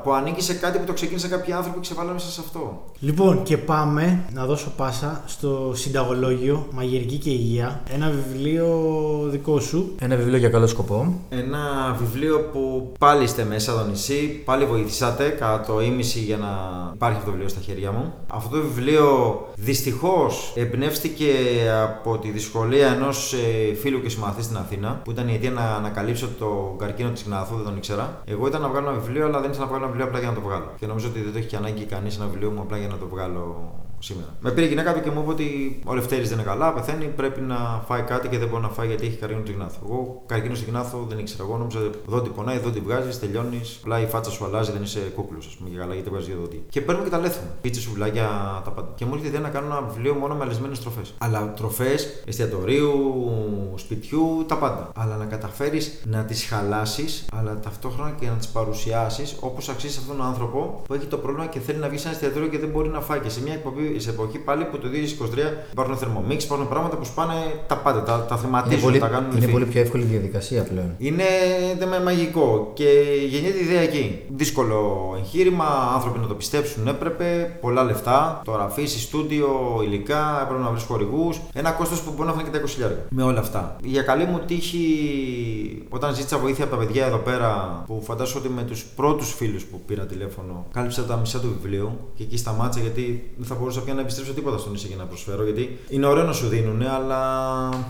που 0.03 0.12
ανήκει 0.12 0.43
σε 0.43 0.55
κάτι 0.55 0.79
που 0.79 0.85
το 0.85 0.93
ξεκίνησε 0.93 1.29
κάποιοι 1.29 1.53
άνθρωποι 1.53 1.76
και 1.76 1.82
ξεβάλανε 1.82 2.12
μέσα 2.12 2.31
σε 2.31 2.41
αυτό. 2.44 2.82
Λοιπόν, 2.99 3.43
και 3.43 3.56
πάμε 3.56 4.25
να 4.32 4.47
δώσω 4.47 4.73
πάσα 4.76 5.23
στο 5.26 5.73
συνταγολόγιο 5.75 6.67
Μαγειρική 6.73 7.17
και 7.17 7.31
Υγεία. 7.31 7.81
Ένα 7.94 8.11
βιβλίο 8.11 8.69
δικό 9.31 9.61
σου. 9.61 9.94
Ένα 9.99 10.17
βιβλίο 10.17 10.38
για 10.38 10.49
καλό 10.49 10.67
σκοπό. 10.67 11.14
Ένα 11.29 11.97
βιβλίο 11.99 12.41
που 12.41 12.93
πάλι 12.99 13.23
είστε 13.25 13.44
μέσα 13.44 13.73
στο 13.73 13.87
νησί, 13.87 14.43
πάλι 14.44 14.64
βοηθήσατε 14.64 15.29
κατά 15.29 15.64
το 15.67 15.81
ίμιση 15.81 16.19
για 16.19 16.37
να 16.37 16.49
υπάρχει 16.94 17.17
αυτό 17.17 17.25
το 17.25 17.31
βιβλίο 17.31 17.49
στα 17.49 17.61
χέρια 17.61 17.93
μου. 17.93 18.12
Αυτό 18.32 18.56
το 18.56 18.62
βιβλίο 18.62 19.41
δυστυχώς 19.55 20.53
εμπνεύστηκε 20.56 21.32
από 21.82 22.19
τη 22.19 22.31
δυσκολία 22.31 22.87
ενός 22.88 23.32
ε, 23.32 23.75
φίλου 23.75 24.02
και 24.02 24.09
συμμαθή 24.09 24.42
στην 24.42 24.57
Αθήνα, 24.57 25.00
που 25.04 25.11
ήταν 25.11 25.28
η 25.28 25.35
αιτία 25.35 25.50
να 25.50 25.75
ανακαλύψω 25.75 26.28
το 26.38 26.75
καρκίνο 26.78 27.11
της 27.11 27.23
Γνάθου, 27.23 27.54
δεν 27.54 27.64
τον 27.64 27.76
ήξερα. 27.76 28.23
Εγώ 28.25 28.47
ήταν 28.47 28.61
να 28.61 28.69
βγάλω 28.69 28.88
ένα 28.88 28.99
βιβλίο, 28.99 29.26
αλλά 29.26 29.40
δεν 29.40 29.51
ήθελα 29.52 29.64
να 29.66 29.71
βγάλω 29.71 29.85
ένα 29.85 29.92
βιβλίο 29.92 30.06
απλά 30.09 30.18
για 30.18 30.28
να 30.28 30.35
το 30.35 30.40
βγάλω. 30.40 30.68
Και 30.78 30.87
νομίζω 30.87 31.09
ότι 31.09 31.21
δεν 31.21 31.32
το 31.32 31.38
έχει 31.38 31.56
ανάγκη 31.56 31.85
κανείς 31.85 32.16
ένα 32.16 32.26
βιβλίο 32.26 32.50
μου 32.50 32.61
απλά 32.61 32.76
για 32.78 32.88
να 32.88 32.99
το 32.99 33.06
βγάλω 33.09 33.44
σήμερα. 34.02 34.37
Με 34.40 34.50
πήρε 34.50 34.66
η 34.66 34.68
γυναίκα 34.68 34.94
του 34.94 35.00
και 35.00 35.11
μου 35.11 35.21
είπε 35.21 35.30
ότι 35.30 35.80
ο 35.85 35.94
Λευτέρης 35.94 36.28
δεν 36.28 36.38
είναι 36.38 36.47
καλά, 36.47 36.73
πεθαίνει, 36.73 37.04
πρέπει 37.04 37.40
να 37.40 37.82
φάει 37.87 38.02
κάτι 38.02 38.28
και 38.28 38.38
δεν 38.38 38.49
μπορεί 38.49 38.62
να 38.62 38.68
φάει 38.68 38.87
γιατί 38.87 39.06
έχει 39.06 39.16
καρκίνο 39.16 39.40
του 39.40 39.52
γνάθου. 39.52 39.80
Εγώ 39.85 40.23
καρκίνο 40.26 40.54
του 40.54 40.64
γνάθου 40.68 41.06
δεν 41.09 41.18
ήξερα. 41.18 41.42
Εγώ 41.42 41.56
νόμιζα 41.56 41.78
εδώ 42.09 42.21
τι 42.21 42.30
πονάει, 42.30 42.56
εδώ 42.56 42.71
τι 42.71 42.80
βγάζεις, 42.80 43.18
τελειώνεις. 43.21 43.78
Απλά 43.82 44.00
η 44.00 44.06
φάτσα 44.06 44.30
σου 44.30 44.44
αλλάζει, 44.44 44.73
δεν 44.73 44.82
είσαι 44.82 44.99
κούκλος, 45.14 45.47
ας 45.47 45.54
πούμε, 45.54 45.71
και 45.71 45.76
καλά 45.76 45.94
γιατί 45.94 46.11
βγάζει 46.11 46.32
δότη. 46.32 46.64
Και 46.68 46.80
παίρνουμε 46.80 47.09
και 47.09 47.14
τα 47.14 47.21
λέθουμε. 47.21 47.50
Πίτσε, 47.61 47.80
σουβλάκια, 47.80 48.28
τα 48.64 48.71
πάντα. 48.71 48.88
Και 48.94 49.04
μου 49.04 49.14
ήρθε 49.14 49.26
ιδέα 49.26 49.40
να 49.40 49.49
κάνω 49.49 49.66
ένα 49.66 49.82
βιβλίο 49.88 50.14
μόνο 50.14 50.35
με 50.35 50.44
αλεσμένε 50.44 50.76
τροφές. 50.76 51.14
Αλλά 51.18 51.52
τροφές 51.56 52.23
εστιατορίου, 52.26 52.92
σπιτιού, 53.76 54.44
τα 54.49 54.56
πάντα. 54.56 54.90
Αλλά 54.97 55.16
να 55.16 55.25
καταφέρεις 55.25 56.02
να 56.04 56.25
τις 56.25 56.44
χαλάσεις, 56.44 57.25
αλλά 57.32 57.61
ταυτόχρονα 57.62 58.11
και 58.21 58.26
να 58.26 58.32
τις 58.32 58.49
παρουσιάσεις 58.49 59.37
όπως 59.40 59.68
αξίζει 59.68 59.99
αυτόν 59.99 60.16
τον 60.16 60.26
άνθρωπο 60.26 60.82
που 60.87 60.94
έχει 60.94 61.06
το 61.06 61.16
πρόβλημα 61.16 61.47
και 61.47 61.59
θέλει 61.59 61.78
να 61.78 61.88
βγει 61.88 61.99
σε 61.99 62.06
ένα 62.09 62.16
εστιατόριο 62.16 62.49
και 62.49 62.59
δεν 62.59 62.68
μπορεί 62.68 62.88
να 62.88 63.00
φάει. 63.00 63.21
Και 63.21 63.28
σε 63.28 63.42
μια 63.42 63.52
εκπομπή 63.52 63.91
σε 64.00 64.11
εποχή 64.11 64.38
πάλι 64.38 64.64
που 64.64 64.78
το 64.78 64.88
2023 64.88 65.38
υπάρχουν 65.72 65.96
θερμομίξεις, 65.96 66.44
υπάρχουν 66.44 66.68
πράγματα 66.68 66.96
που 66.96 67.04
σπάνε 67.04 67.34
τα 67.66 67.76
πάντα, 67.76 68.02
τα, 68.02 68.25
τα 68.28 68.37
θεματίζουν, 68.37 68.72
Είναι 68.78 68.82
πολύ, 68.87 68.99
τα 68.99 69.06
κάνουν 69.06 69.37
είναι 69.37 69.46
fit. 69.46 69.50
πολύ 69.50 69.64
πιο 69.64 69.80
εύκολη 69.80 70.02
διαδικασία 70.04 70.62
πλέον. 70.62 70.94
Είναι 70.99 71.25
δε 71.78 71.87
με 71.87 72.00
μαγικό 72.02 72.70
και 72.75 72.88
γεννιέται 73.28 73.58
η 73.58 73.64
ιδέα 73.64 73.80
εκεί. 73.80 74.20
Δύσκολο 74.37 75.14
εγχείρημα, 75.18 75.90
άνθρωποι 75.94 76.18
να 76.18 76.26
το 76.26 76.34
πιστέψουν 76.34 76.87
έπρεπε, 76.87 77.58
πολλά 77.61 77.82
λεφτά. 77.82 78.42
Τώρα 78.44 78.64
αφήσει, 78.64 78.99
στούντιο, 79.00 79.80
υλικά, 79.84 80.40
έπρεπε 80.42 80.62
να 80.62 80.70
βρεις 80.70 80.82
χορηγούς. 80.82 81.40
Ένα 81.52 81.70
κόστος 81.70 82.00
που 82.00 82.12
μπορεί 82.16 82.28
να 82.28 82.34
φανεί 82.34 82.44
και 82.50 82.58
τα 82.58 82.58
20 82.58 83.06
Με 83.08 83.22
όλα 83.22 83.40
αυτά. 83.40 83.76
Για 83.84 84.02
καλή 84.02 84.25
μου 84.25 84.40
τύχη, 84.46 84.87
όταν 85.88 86.14
ζήτησα 86.14 86.38
βοήθεια 86.38 86.64
από 86.64 86.76
τα 86.76 86.82
παιδιά 86.84 87.06
εδώ 87.06 87.16
πέρα, 87.16 87.82
που 87.87 88.02
φαντάζομαι 88.04 88.40
ότι 88.44 88.49
με 88.49 88.62
τους 88.62 88.84
πρώτους 88.96 89.32
φίλους 89.34 89.64
που 89.64 89.80
πήρα 89.87 90.04
τηλέφωνο, 90.06 90.66
κάλυψα 90.72 91.04
τα 91.04 91.16
μισά 91.16 91.40
του 91.40 91.49
βιβλίου 91.61 91.99
και 92.14 92.22
εκεί 92.22 92.37
σταμάτησα 92.37 92.80
γιατί 92.80 93.30
δεν 93.37 93.46
θα 93.46 93.54
μπορούσα 93.54 93.80
πια 93.83 93.95
να 93.95 94.01
επιστρέψω 94.01 94.33
τίποτα 94.33 94.59
στο 94.59 94.71
νησί 94.71 94.87
για 94.87 94.97
να 94.97 95.05
προσφέρω. 95.05 95.45
Γιατί 95.45 95.79
είναι 95.89 96.07
ωραίο 96.07 96.25
να 96.25 96.33
σου 96.33 96.49
δίνουν, 96.49 96.83
αλλά 96.83 97.21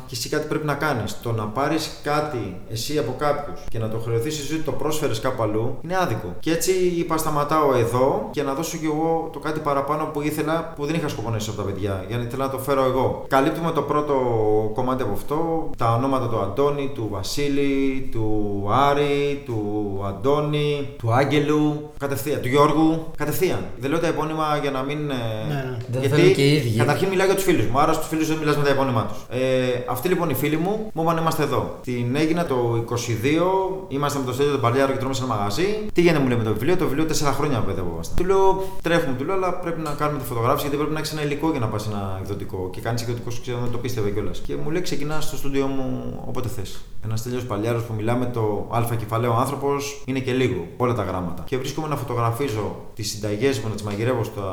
και 0.06 0.14
εσύ 0.14 0.28
κάτι 0.28 0.46
πρέπει 0.48 0.66
να 0.66 0.74
κάνεις. 0.74 1.20
Το 1.22 1.32
να 1.32 1.44
πάρεις 1.44 1.90
κάτι 2.02 2.60
εσύ 2.70 2.98
από 2.98 3.14
κάποιους 3.18 3.60
και 3.70 3.78
να 3.78 3.88
το 3.88 3.98
χρεωθείς 3.98 4.38
εσύ 4.40 4.54
ότι 4.54 4.62
το 4.62 4.72
πρόσφερες 4.72 5.20
κάπου 5.20 5.42
αλλού 5.42 5.78
είναι 5.84 5.96
άδικο. 5.96 6.34
Και 6.40 6.52
έτσι 6.52 6.72
είπα 6.96 7.16
σταματάω 7.16 7.74
εδώ 7.74 8.28
και 8.30 8.42
να 8.42 8.54
δώσω 8.54 8.76
κι 8.76 8.84
εγώ 8.86 9.30
το 9.32 9.38
κάτι 9.38 9.60
παραπάνω 9.60 10.04
που 10.04 10.22
ήθελα 10.22 10.72
που 10.76 10.86
δεν 10.86 10.94
είχα 10.94 11.08
σκοπό 11.08 11.30
να 11.30 11.38
ζήσω 11.38 11.50
από 11.50 11.60
τα 11.62 11.66
παιδιά. 11.66 12.04
Γιατί 12.08 12.24
ήθελα 12.26 12.44
να 12.44 12.50
το 12.50 12.58
φέρω 12.58 12.84
εγώ. 12.84 13.24
Καλύπτουμε 13.28 13.70
το 13.70 13.82
πρώτο 13.82 14.14
κομμάτι 14.74 15.02
από 15.02 15.12
αυτό. 15.12 15.70
Τα 15.76 15.94
ονόματα 15.94 16.28
του 16.28 16.38
Αντώνη, 16.40 16.90
του 16.94 17.08
Βασίλη, 17.10 18.08
του 18.12 18.66
Άρη, 18.70 19.42
του 19.44 20.00
Αντώνη, 20.06 20.88
του 20.98 21.12
Άγγελου. 21.12 21.90
Κατευθείαν. 21.98 22.40
Του 22.40 22.48
Γιώργου. 22.48 23.06
Κατευθείαν. 23.16 23.64
Δεν 23.78 23.90
λέω 23.90 23.98
τα 23.98 24.06
επώνυμα 24.06 24.58
για 24.62 24.70
να 24.70 24.82
μην. 24.82 25.10
ε, 25.10 25.14
Ναι, 25.48 25.71
ναι. 25.72 25.84
Δεν 25.90 26.00
γιατί 26.00 26.16
θέλουν 26.16 26.34
και 26.34 26.46
οι 26.48 26.52
ίδιοι. 26.56 26.78
καταρχήν 26.78 27.08
μιλάω 27.08 27.26
για 27.26 27.34
τους 27.34 27.44
φίλους 27.44 27.66
μου. 27.66 27.78
Άρα 27.78 27.92
στους 27.92 28.08
φίλους 28.08 28.26
δεν 28.28 28.36
μιλάς 28.36 28.56
με 28.56 28.64
τα 28.64 28.70
επώνυμά 28.70 29.06
τους. 29.06 29.38
Ε, 29.38 29.84
αυτοί 29.88 30.08
λοιπόν 30.08 30.30
οι 30.30 30.34
φίλοι 30.34 30.56
μου 30.56 30.90
μου 30.92 31.02
είπαν 31.02 31.16
είμαστε 31.16 31.42
εδώ. 31.42 31.78
Την 31.82 32.16
έγινα 32.16 32.44
το 32.44 32.84
22, 32.88 32.94
είμαστε 33.88 34.18
με 34.18 34.24
το 34.24 34.32
στέλιο 34.32 34.52
του 34.52 34.60
Παλιάρο 34.60 34.92
και 34.92 34.98
τρώμε 34.98 35.14
σε 35.14 35.24
ένα 35.24 35.34
μαγαζί. 35.34 35.66
Τι 35.92 36.00
γίνεται 36.00 36.18
μου 36.18 36.28
λέει 36.28 36.36
με 36.36 36.44
το 36.44 36.52
βιβλίο, 36.52 36.76
το 36.76 36.86
βιβλίο 36.86 37.06
4 37.08 37.32
χρόνια 37.36 37.58
παιδευόμαστε. 37.58 38.14
Του 38.16 38.24
λέω 38.24 38.64
τρέχουμε, 38.82 39.14
του 39.18 39.24
λέω, 39.24 39.34
αλλά 39.34 39.54
πρέπει 39.54 39.80
να 39.80 39.90
κάνουμε 39.90 40.18
τη 40.18 40.24
φωτογράφηση 40.24 40.62
γιατί 40.62 40.76
πρέπει 40.76 40.92
να 40.92 40.98
έχεις 40.98 41.12
ένα 41.12 41.22
υλικό 41.22 41.50
για 41.50 41.60
να 41.60 41.66
πας 41.66 41.86
ένα 41.86 42.18
εκδοτικό. 42.20 42.70
Και 42.72 42.80
κάνεις 42.80 43.02
εκδοτικός 43.02 43.34
σου 43.34 43.40
ξέρω 43.40 43.58
δεν 43.58 43.70
το 43.70 43.78
πίστευε 43.78 44.10
κιόλας. 44.10 44.38
Και 44.38 44.56
μου 44.56 44.70
λέει 44.70 44.82
ξεκινά 44.82 45.20
στο 45.20 45.36
στούντιό 45.36 45.66
μου 45.66 46.14
όποτε 46.28 46.48
θες. 46.48 46.80
Ένας 47.04 47.22
τέλειος 47.22 47.44
Παλιάρος 47.44 47.82
που 47.82 47.94
μιλάμε 47.94 48.26
το 48.26 48.68
Α 48.70 48.96
κεφαλαίο 48.96 49.32
άνθρωπος 49.32 50.02
είναι 50.04 50.18
και 50.18 50.32
λίγο. 50.32 50.66
Όλα 50.76 50.94
τα 50.94 51.02
γράμματα. 51.02 51.42
Και 51.46 51.56
βρίσκομαι 51.58 51.88
να 51.88 51.96
φωτογραφίζω 51.96 52.76
τις 52.94 53.10
συνταγές 53.10 53.58
μου 53.58 53.68
να 53.68 53.74
τις 53.74 53.82
μαγειρεύω 53.82 54.24
στα, 54.24 54.46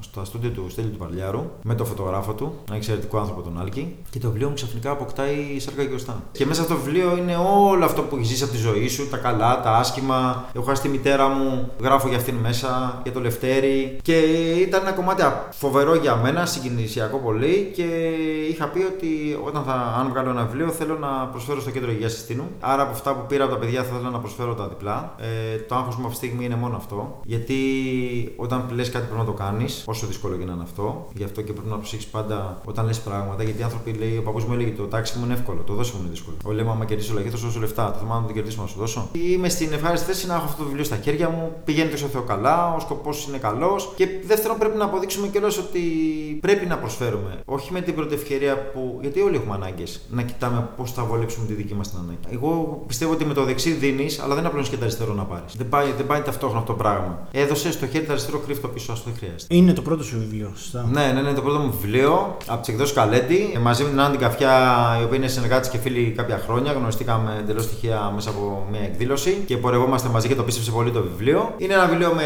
στα 0.00 0.24
στούντιο 0.24 0.49
του 0.50 0.66
Στέλιου 0.68 0.90
του 0.90 0.98
Παλιάρου 0.98 1.50
με 1.62 1.74
το 1.74 1.84
φωτογράφο 1.84 2.32
του, 2.32 2.54
ένα 2.68 2.76
εξαιρετικό 2.76 3.18
άνθρωπο 3.18 3.42
τον 3.42 3.60
Άλκη. 3.60 3.96
Και 4.10 4.18
το 4.18 4.28
βιβλίο 4.28 4.48
μου 4.48 4.54
ξαφνικά 4.54 4.90
αποκτάει 4.90 5.58
σάρκα 5.58 5.84
και 5.84 5.94
οστά. 5.94 6.22
Και 6.32 6.46
μέσα 6.46 6.62
στο 6.62 6.76
βιβλίο 6.76 7.16
είναι 7.16 7.36
όλο 7.36 7.84
αυτό 7.84 8.02
που 8.02 8.16
έχεις 8.16 8.28
ζήσει 8.28 8.42
από 8.42 8.52
τη 8.52 8.58
ζωή 8.58 8.88
σου, 8.88 9.08
τα 9.08 9.16
καλά, 9.16 9.60
τα 9.62 9.70
άσχημα. 9.70 10.44
Έχω 10.54 10.64
χάσει 10.64 10.82
τη 10.82 10.88
μητέρα 10.88 11.28
μου, 11.28 11.70
γράφω 11.80 12.08
για 12.08 12.16
αυτήν 12.16 12.34
μέσα, 12.34 13.00
για 13.02 13.12
το 13.12 13.20
Λευτέρη. 13.20 13.98
Και 14.02 14.18
ήταν 14.66 14.80
ένα 14.80 14.92
κομμάτι 14.92 15.22
φοβερό 15.50 15.94
για 15.94 16.16
μένα, 16.16 16.46
συγκινησιακό 16.46 17.18
πολύ. 17.18 17.70
Και 17.74 17.84
είχα 18.50 18.66
πει 18.66 18.78
ότι 18.78 19.38
όταν 19.44 19.62
θα, 19.62 19.94
αν 19.98 20.08
βγάλω 20.08 20.30
ένα 20.30 20.44
βιβλίο 20.44 20.68
θέλω 20.68 20.98
να 20.98 21.08
προσφέρω 21.08 21.60
στο 21.60 21.70
κέντρο 21.70 21.90
υγείας 21.90 22.12
Συστήνου. 22.12 22.44
Άρα 22.60 22.82
από 22.82 22.90
αυτά 22.90 23.14
που 23.14 23.26
πήρα 23.26 23.44
από 23.44 23.52
τα 23.52 23.58
παιδιά 23.58 23.82
θα 23.82 23.94
ήθελα 23.94 24.10
να 24.10 24.18
προσφέρω 24.18 24.54
τα 24.54 24.68
διπλά. 24.68 25.14
Ε, 25.18 25.56
το 25.56 25.74
άγχος 25.74 25.96
μου 25.96 26.06
αυτή 26.06 26.18
τη 26.18 26.26
στιγμή 26.26 26.44
είναι 26.44 26.56
μόνο 26.56 26.76
αυτό. 26.76 27.20
Γιατί 27.24 27.56
όταν 28.36 28.68
λες 28.74 28.90
κάτι 28.90 29.04
πρέπει 29.04 29.20
να 29.20 29.26
το 29.26 29.32
κάνεις, 29.32 29.84
όσο 29.86 30.06
δύσκολο 30.06 30.34
και 30.40 30.46
να 30.46 30.52
είναι 30.52 30.62
αυτό. 30.62 31.08
Γι' 31.14 31.24
αυτό 31.24 31.42
και 31.42 31.52
πρέπει 31.52 31.68
να 31.68 31.76
προσέξει 31.76 32.08
πάντα 32.10 32.60
όταν 32.64 32.86
λες 32.86 33.00
πράγματα. 33.00 33.42
Γιατί 33.42 33.60
οι 33.60 33.62
άνθρωποι 33.62 33.92
λέει, 33.92 34.16
ο 34.16 34.22
παππού 34.22 34.44
μου 34.48 34.52
έλεγε 34.54 34.70
το 34.70 34.84
τάξη 34.84 35.18
μου 35.18 35.24
είναι 35.24 35.34
εύκολο, 35.34 35.60
το 35.66 35.74
δώσω 35.74 35.92
μου 35.94 36.00
είναι 36.02 36.10
δύσκολο. 36.10 36.36
Ο 36.44 36.52
λέμε, 36.52 36.70
άμα 36.70 36.84
κερδίσω 36.84 37.14
λαγή, 37.14 37.28
θα 37.28 37.36
σου 37.36 37.46
δώσω 37.46 37.60
λεφτά. 37.60 37.90
Το 37.90 37.98
θέμα 37.98 38.20
να 38.20 38.26
το 38.26 38.32
κερδίσουμε 38.32 38.62
να 38.64 38.68
σου 38.70 38.78
δώσω. 38.78 39.08
Είμαι 39.12 39.48
στην 39.48 39.72
ευχάριστη 39.72 40.06
θέση 40.06 40.26
να 40.26 40.34
έχω 40.34 40.44
αυτό 40.44 40.56
το 40.56 40.64
βιβλίο 40.64 40.84
στα 40.84 40.96
χέρια 40.96 41.28
μου, 41.28 41.52
πηγαίνει 41.64 41.96
στο 41.96 42.06
Θεό 42.06 42.22
καλά, 42.22 42.74
ο 42.74 42.80
σκοπός 42.80 43.26
είναι 43.28 43.38
καλός. 43.38 43.92
Και 43.96 44.08
δεύτερον, 44.26 44.58
πρέπει 44.58 44.76
να 44.76 44.84
αποδείξουμε 44.84 45.26
κιόλας 45.28 45.58
ότι 45.58 45.80
πρέπει 46.40 46.66
να 46.66 46.78
προσφέρουμε. 46.78 47.40
Όχι 47.44 47.72
με 47.72 47.80
την 47.80 47.94
πρώτη 47.94 48.14
ευκαιρία 48.14 48.70
που. 48.70 48.98
Γιατί 49.00 49.20
όλοι 49.20 49.36
έχουμε 49.36 49.54
ανάγκες. 49.54 50.00
Να 50.10 50.22
κοιτάμε 50.22 50.68
πώς 50.76 50.92
θα 50.92 51.04
βολέψουμε 51.04 51.46
τη 51.46 51.52
δική 51.52 51.74
μας 51.74 51.90
την 51.90 51.98
ανάγκη. 51.98 52.18
Εγώ 52.36 52.82
πιστεύω 52.86 53.12
ότι 53.12 53.24
με 53.24 53.34
το 53.34 53.44
δεξί 53.44 53.70
δίνεις, 53.70 54.20
αλλά 54.20 54.34
δεν 54.34 54.46
απλώνεις 54.46 54.68
και 54.68 54.76
το 54.76 54.82
αριστερό 54.82 55.14
να 55.14 55.24
πάρεις. 55.24 55.56
Δεν 55.56 55.68
πάει, 55.68 55.92
δεν 55.96 56.06
πάει 56.06 56.22
ταυτόχρονα 56.22 56.60
αυτό 56.60 56.72
το 56.72 56.78
πράγμα. 56.78 57.28
Έδωσες 57.30 57.78
το 57.78 57.86
χέρι 57.86 58.04
το 58.04 58.12
αριστερό 58.12 58.38
κρύφτο 58.38 58.68
πίσω, 58.68 58.92
α 58.92 58.94
το 58.94 59.10
χρειάζεται. 59.16 59.54
Είναι 59.54 59.72
το 59.72 59.82
πρώτο 59.82 60.02
σου 60.02 60.16
βιβλίο, 60.30 60.52
σωστά. 60.56 60.88
Ναι, 60.92 61.12
ναι, 61.14 61.20
ναι, 61.20 61.32
το 61.32 61.40
πρώτο 61.40 61.58
μου 61.58 61.74
βιβλίο 61.80 62.36
από 62.46 62.60
τις 62.60 62.68
εκδόσεις 62.68 62.94
Καλέντη. 62.94 63.52
Ε, 63.56 63.58
μαζί 63.58 63.82
με 63.82 63.88
την 63.88 64.00
Άννη 64.00 64.16
Καφιά, 64.16 64.52
η 65.00 65.04
οποία 65.04 65.16
είναι 65.16 65.26
συνεργάτης 65.26 65.70
και 65.70 65.78
φίλη 65.78 66.12
κάποια 66.16 66.40
χρόνια. 66.44 66.72
Γνωριστήκαμε 66.72 67.36
εντελώς 67.40 67.64
στοιχεία 67.64 68.12
μέσα 68.14 68.30
από 68.30 68.66
μια 68.70 68.80
εκδήλωση 68.80 69.42
και 69.46 69.56
πορευόμαστε 69.56 70.08
μαζί 70.08 70.28
και 70.28 70.34
το 70.34 70.42
πίστεψε 70.42 70.70
πολύ 70.70 70.90
το 70.90 71.02
βιβλίο. 71.02 71.54
Είναι 71.56 71.74
ένα 71.74 71.86
βιβλίο 71.86 72.12
με 72.14 72.22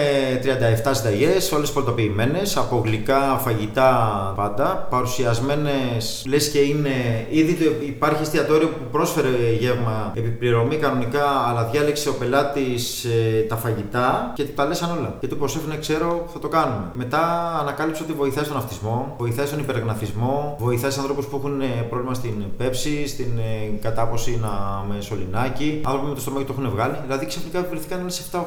37 0.85 0.91
συνταγές, 0.93 1.53
όλες 1.53 1.73
πολιτοποιημένε, 1.73 2.41
από 2.57 2.83
γλυκά, 2.85 3.41
φαγητά 3.45 4.33
πάντα. 4.37 4.87
Παρουσιασμένες, 4.91 6.25
λες 6.27 6.49
και 6.49 6.59
είναι. 6.59 7.27
Ήδη 7.31 7.55
το, 7.55 7.71
υπάρχει 7.87 8.23
εστιατόριο 8.23 8.69
που 8.69 8.85
πρόσφερε 8.91 9.29
γεύμα 9.59 10.13
επιπληρωμή 10.15 10.77
κανονικά, 10.77 11.25
αλλά 11.49 11.65
διάλεξε 11.65 12.09
ο 12.09 12.15
πελάτης 12.15 13.05
ε, 13.05 13.41
τα 13.49 13.57
φαγητά 13.57 14.33
και 14.35 14.43
του 14.43 14.53
τα 14.55 14.65
λέσαν 14.67 14.99
όλα. 14.99 15.17
Και 15.21 15.27
του 15.27 15.37
προσέφερε, 15.37 15.77
ξέρω, 15.77 16.27
θα 16.33 16.39
το 16.39 16.49
κάνουμε. 16.49 16.91
Μετά 16.95 17.23
ανακάλυψε 17.61 17.94
ότι 18.03 18.13
βοηθάει 18.13 18.45
στον 18.45 18.57
αυτισμό, 18.57 19.15
βοηθάει 19.19 19.47
στον 19.47 19.59
υπερεγναθισμό, 19.59 20.57
βοηθάει 20.61 20.91
ανθρώπους 20.97 21.27
που 21.27 21.37
έχουν 21.37 21.61
ε, 21.61 21.67
πρόβλημα 21.91 22.15
στην 22.15 22.35
πέψη, 22.57 23.09
στην 23.09 23.39
ε, 23.39 23.79
κατάποση 23.81 24.39
να, 24.43 24.85
με 24.89 25.01
σωληνάκι, 25.01 25.81
άνθρωποι 25.85 26.09
με 26.09 26.15
το 26.15 26.21
στομάχι 26.21 26.45
το 26.45 26.55
έχουν 26.59 26.71
βγάλει. 26.71 26.97
Δηλαδή 27.03 27.27
ξαφνικά 27.27 27.67
βρεθήκαν 27.71 28.11
σε 28.11 28.23
7, 28.33 28.39
8, 28.39 28.41
9 28.41 28.45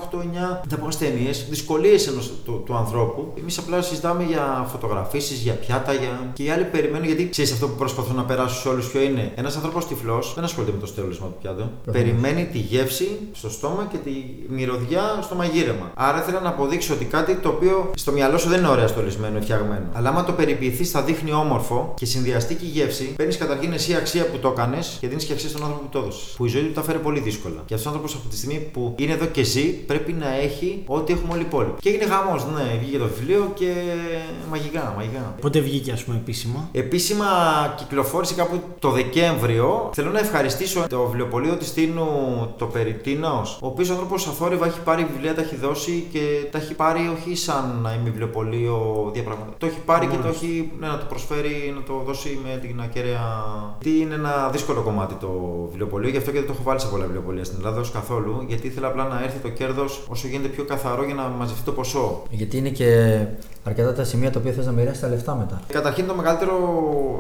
ανταπό 0.64 0.88
ασθένειε, 0.88 1.32
δυσκολίες 1.50 2.08
ενός 2.08 2.32
του, 2.46 2.64
του 2.66 2.76
ανθρώπου. 2.76 3.34
Εμείς 3.40 3.58
απλά 3.58 3.82
συζητάμε 3.82 4.24
για 4.24 4.68
φωτογραφίσεις, 4.72 5.40
για 5.40 5.54
πιάτα, 5.54 5.94
για... 5.94 6.32
και 6.34 6.44
οι 6.44 6.50
άλλοι 6.50 6.64
περιμένουν 6.64 7.06
γιατί 7.06 7.30
ξέρεις 7.30 7.52
αυτό 7.52 7.68
που 7.68 7.76
προσπαθώ 7.76 8.14
να 8.14 8.24
περάσω 8.24 8.60
σε 8.60 8.70
όλους 8.70 8.88
ποιο 8.88 9.02
είναι. 9.02 9.32
Ένας 9.36 9.56
άνθρωπος 9.56 9.88
τυφλός 9.88 10.34
δεν 10.36 10.44
ασχολείται 10.44 10.72
με 10.72 10.80
το 10.80 10.86
στέλνισμα 10.86 11.28
του 11.28 11.36
πιάτου. 11.42 11.70
Περιμένει 11.92 12.46
τη 12.46 12.58
γεύση 12.58 13.20
στο 13.32 13.50
στόμα 13.50 13.88
και 13.92 13.98
τη 13.98 14.12
μυρωδιά 14.48 15.20
στο 15.22 15.36
μαγείρεμα. 15.36 15.92
Άρα 15.96 16.22
ήθελα 16.22 16.40
να 16.40 16.50
αποδείξω 16.50 16.94
ότι 16.94 17.06
κάτι 17.06 17.36
το 17.36 17.50
οποίο 17.50 17.92
στο 17.96 18.12
μυαλό 18.12 18.38
σου 18.38 18.50
δεν 18.50 18.60
είναι 18.60 18.68
ωραία 18.68 18.88
στολισμένο, 18.88 19.37
φτιαγμένο. 19.42 19.86
Αλλά 19.94 20.10
άμα 20.10 20.24
το 20.24 20.32
περιποιηθείς, 20.32 20.92
θα 20.92 21.02
δείχνει 21.02 21.32
όμορφο 21.32 21.94
και 21.96 22.06
συνδυαστεί 22.06 22.56
και 22.56 22.66
η 22.66 22.70
γεύση, 22.70 23.14
παίρνεις 23.16 23.38
καταρχήν 23.38 23.74
εσύ 23.74 23.96
αξία 23.96 24.26
που 24.26 24.38
το 24.38 24.48
έκανες 24.48 24.98
και 25.00 25.08
δίνεις 25.08 25.26
και 25.26 25.34
αξία 25.34 25.50
στον 25.50 25.62
άνθρωπο 25.62 25.84
που 25.84 25.90
το 25.92 26.00
έδωσες. 26.00 26.34
Που 26.38 26.46
η 26.46 26.50
ζωή 26.50 26.62
του 26.62 26.72
τα 26.72 26.82
φέρει 26.82 26.98
πολύ 26.98 27.20
δύσκολα. 27.20 27.64
Και 27.66 27.74
αυτός 27.74 27.86
ο 27.86 27.90
άνθρωπος 27.90 28.16
από 28.16 28.30
τη 28.30 28.38
στιγμή 28.38 28.70
που 28.72 28.96
είναι 28.98 29.12
εδώ 29.12 29.26
και 29.26 29.44
ζει, 29.44 29.64
πρέπει 29.64 30.14
να 30.14 30.36
έχει 30.36 30.84
ό,τι 30.86 31.14
έχουμε 31.14 31.34
όλοι 31.34 31.42
οι 31.42 31.46
υπόλοιποι. 31.46 31.82
Και 31.82 31.90
έγινε 31.90 32.06
χαμός, 32.06 32.46
ναι, 32.46 32.78
βγήκε 32.80 32.98
το 32.98 33.08
βιβλίο 33.18 33.52
και 33.54 33.74
μαγικά, 34.50 34.94
μαγικά. 34.98 35.36
Πότε 35.42 35.60
βγήκε, 35.60 35.92
ας 35.92 36.04
πούμε, 36.04 36.18
επίσημα; 36.18 36.70
Επίσημα 36.72 37.26
κυκλοφόρησε 37.78 38.34
κάπου 38.34 38.62
το 38.80 38.90
Δεκέμβριο. 38.92 39.90
Θέλω 39.94 40.12
να 40.12 40.20
ευχαριστήσω 40.20 40.86
το 40.90 41.04
βιβλιοπωλείο 41.04 41.56
τη 41.56 41.66
Τίνου, 41.70 42.08
το 42.58 42.66
Περιτίνο, 42.66 43.42
ο 43.60 43.68
οποίος 43.68 43.90
άνθρωπος 43.90 44.28
αθόρυβα 44.28 44.66
έχει 44.66 44.80
πάρει 44.80 45.08
βιβλία, 45.14 45.36
τα 45.36 45.42
έχει 45.42 45.56
δώσει 45.56 46.08
και 46.12 46.20
τα 46.52 46.58
έχει 46.58 46.74
πάρει 46.74 47.12
όχι 47.18 47.36
σαν 47.36 47.80
να 47.82 47.94
είμαι 47.94 48.10
βιβλιοπωλείο 48.10 49.12
διαπραγματεύει. 49.28 49.60
Το 49.64 49.66
έχει 49.66 49.82
πάρει 49.90 50.06
και 50.08 50.18
το 50.24 50.28
έχει 50.28 50.72
ναι, 50.80 50.88
να 50.88 50.98
το 50.98 51.06
προσφέρει, 51.12 51.74
να 51.78 51.84
το 51.84 51.94
δώσει 52.08 52.40
με 52.46 52.58
την 52.64 52.82
ακέραια. 52.82 53.26
Τι 53.84 54.00
είναι 54.00 54.14
ένα 54.14 54.50
δύσκολο 54.52 54.82
κομμάτι 54.82 55.14
το 55.14 55.32
βιβλιοπωλείο, 55.70 56.10
γι' 56.10 56.18
αυτό 56.18 56.32
και 56.32 56.38
δεν 56.38 56.48
το 56.48 56.54
έχω 56.56 56.64
βάλει 56.64 56.80
σε 56.80 56.88
πολλά 56.88 57.04
βιβλιοπωλεία 57.04 57.44
στην 57.44 57.58
Ελλάδα 57.58 57.80
ως 57.80 57.92
καθόλου, 57.92 58.44
γιατί 58.48 58.68
ήθελα 58.68 58.88
απλά 58.88 59.04
να 59.08 59.24
έρθει 59.24 59.40
το 59.40 59.50
κέρδος 59.50 60.06
όσο 60.08 60.28
γίνεται 60.28 60.48
πιο 60.48 60.64
καθαρό 60.64 61.04
για 61.06 61.16
να 61.16 61.24
μαζευτεί 61.28 61.64
το 61.64 61.72
ποσό. 61.72 62.24
Γιατί 62.30 62.58
είναι 62.58 62.70
και 62.70 62.90
αρκετά 63.64 63.94
τα 63.94 64.04
σημεία 64.04 64.32
τα 64.32 64.40
οποία 64.40 64.52
θες 64.52 64.66
να 64.66 64.72
μοιράσει 64.72 65.02
τα 65.02 65.08
λεφτά 65.08 65.36
μετά. 65.36 65.62
Καταρχήν 65.68 66.08
το 66.08 66.14
μεγαλύτερο 66.14 66.56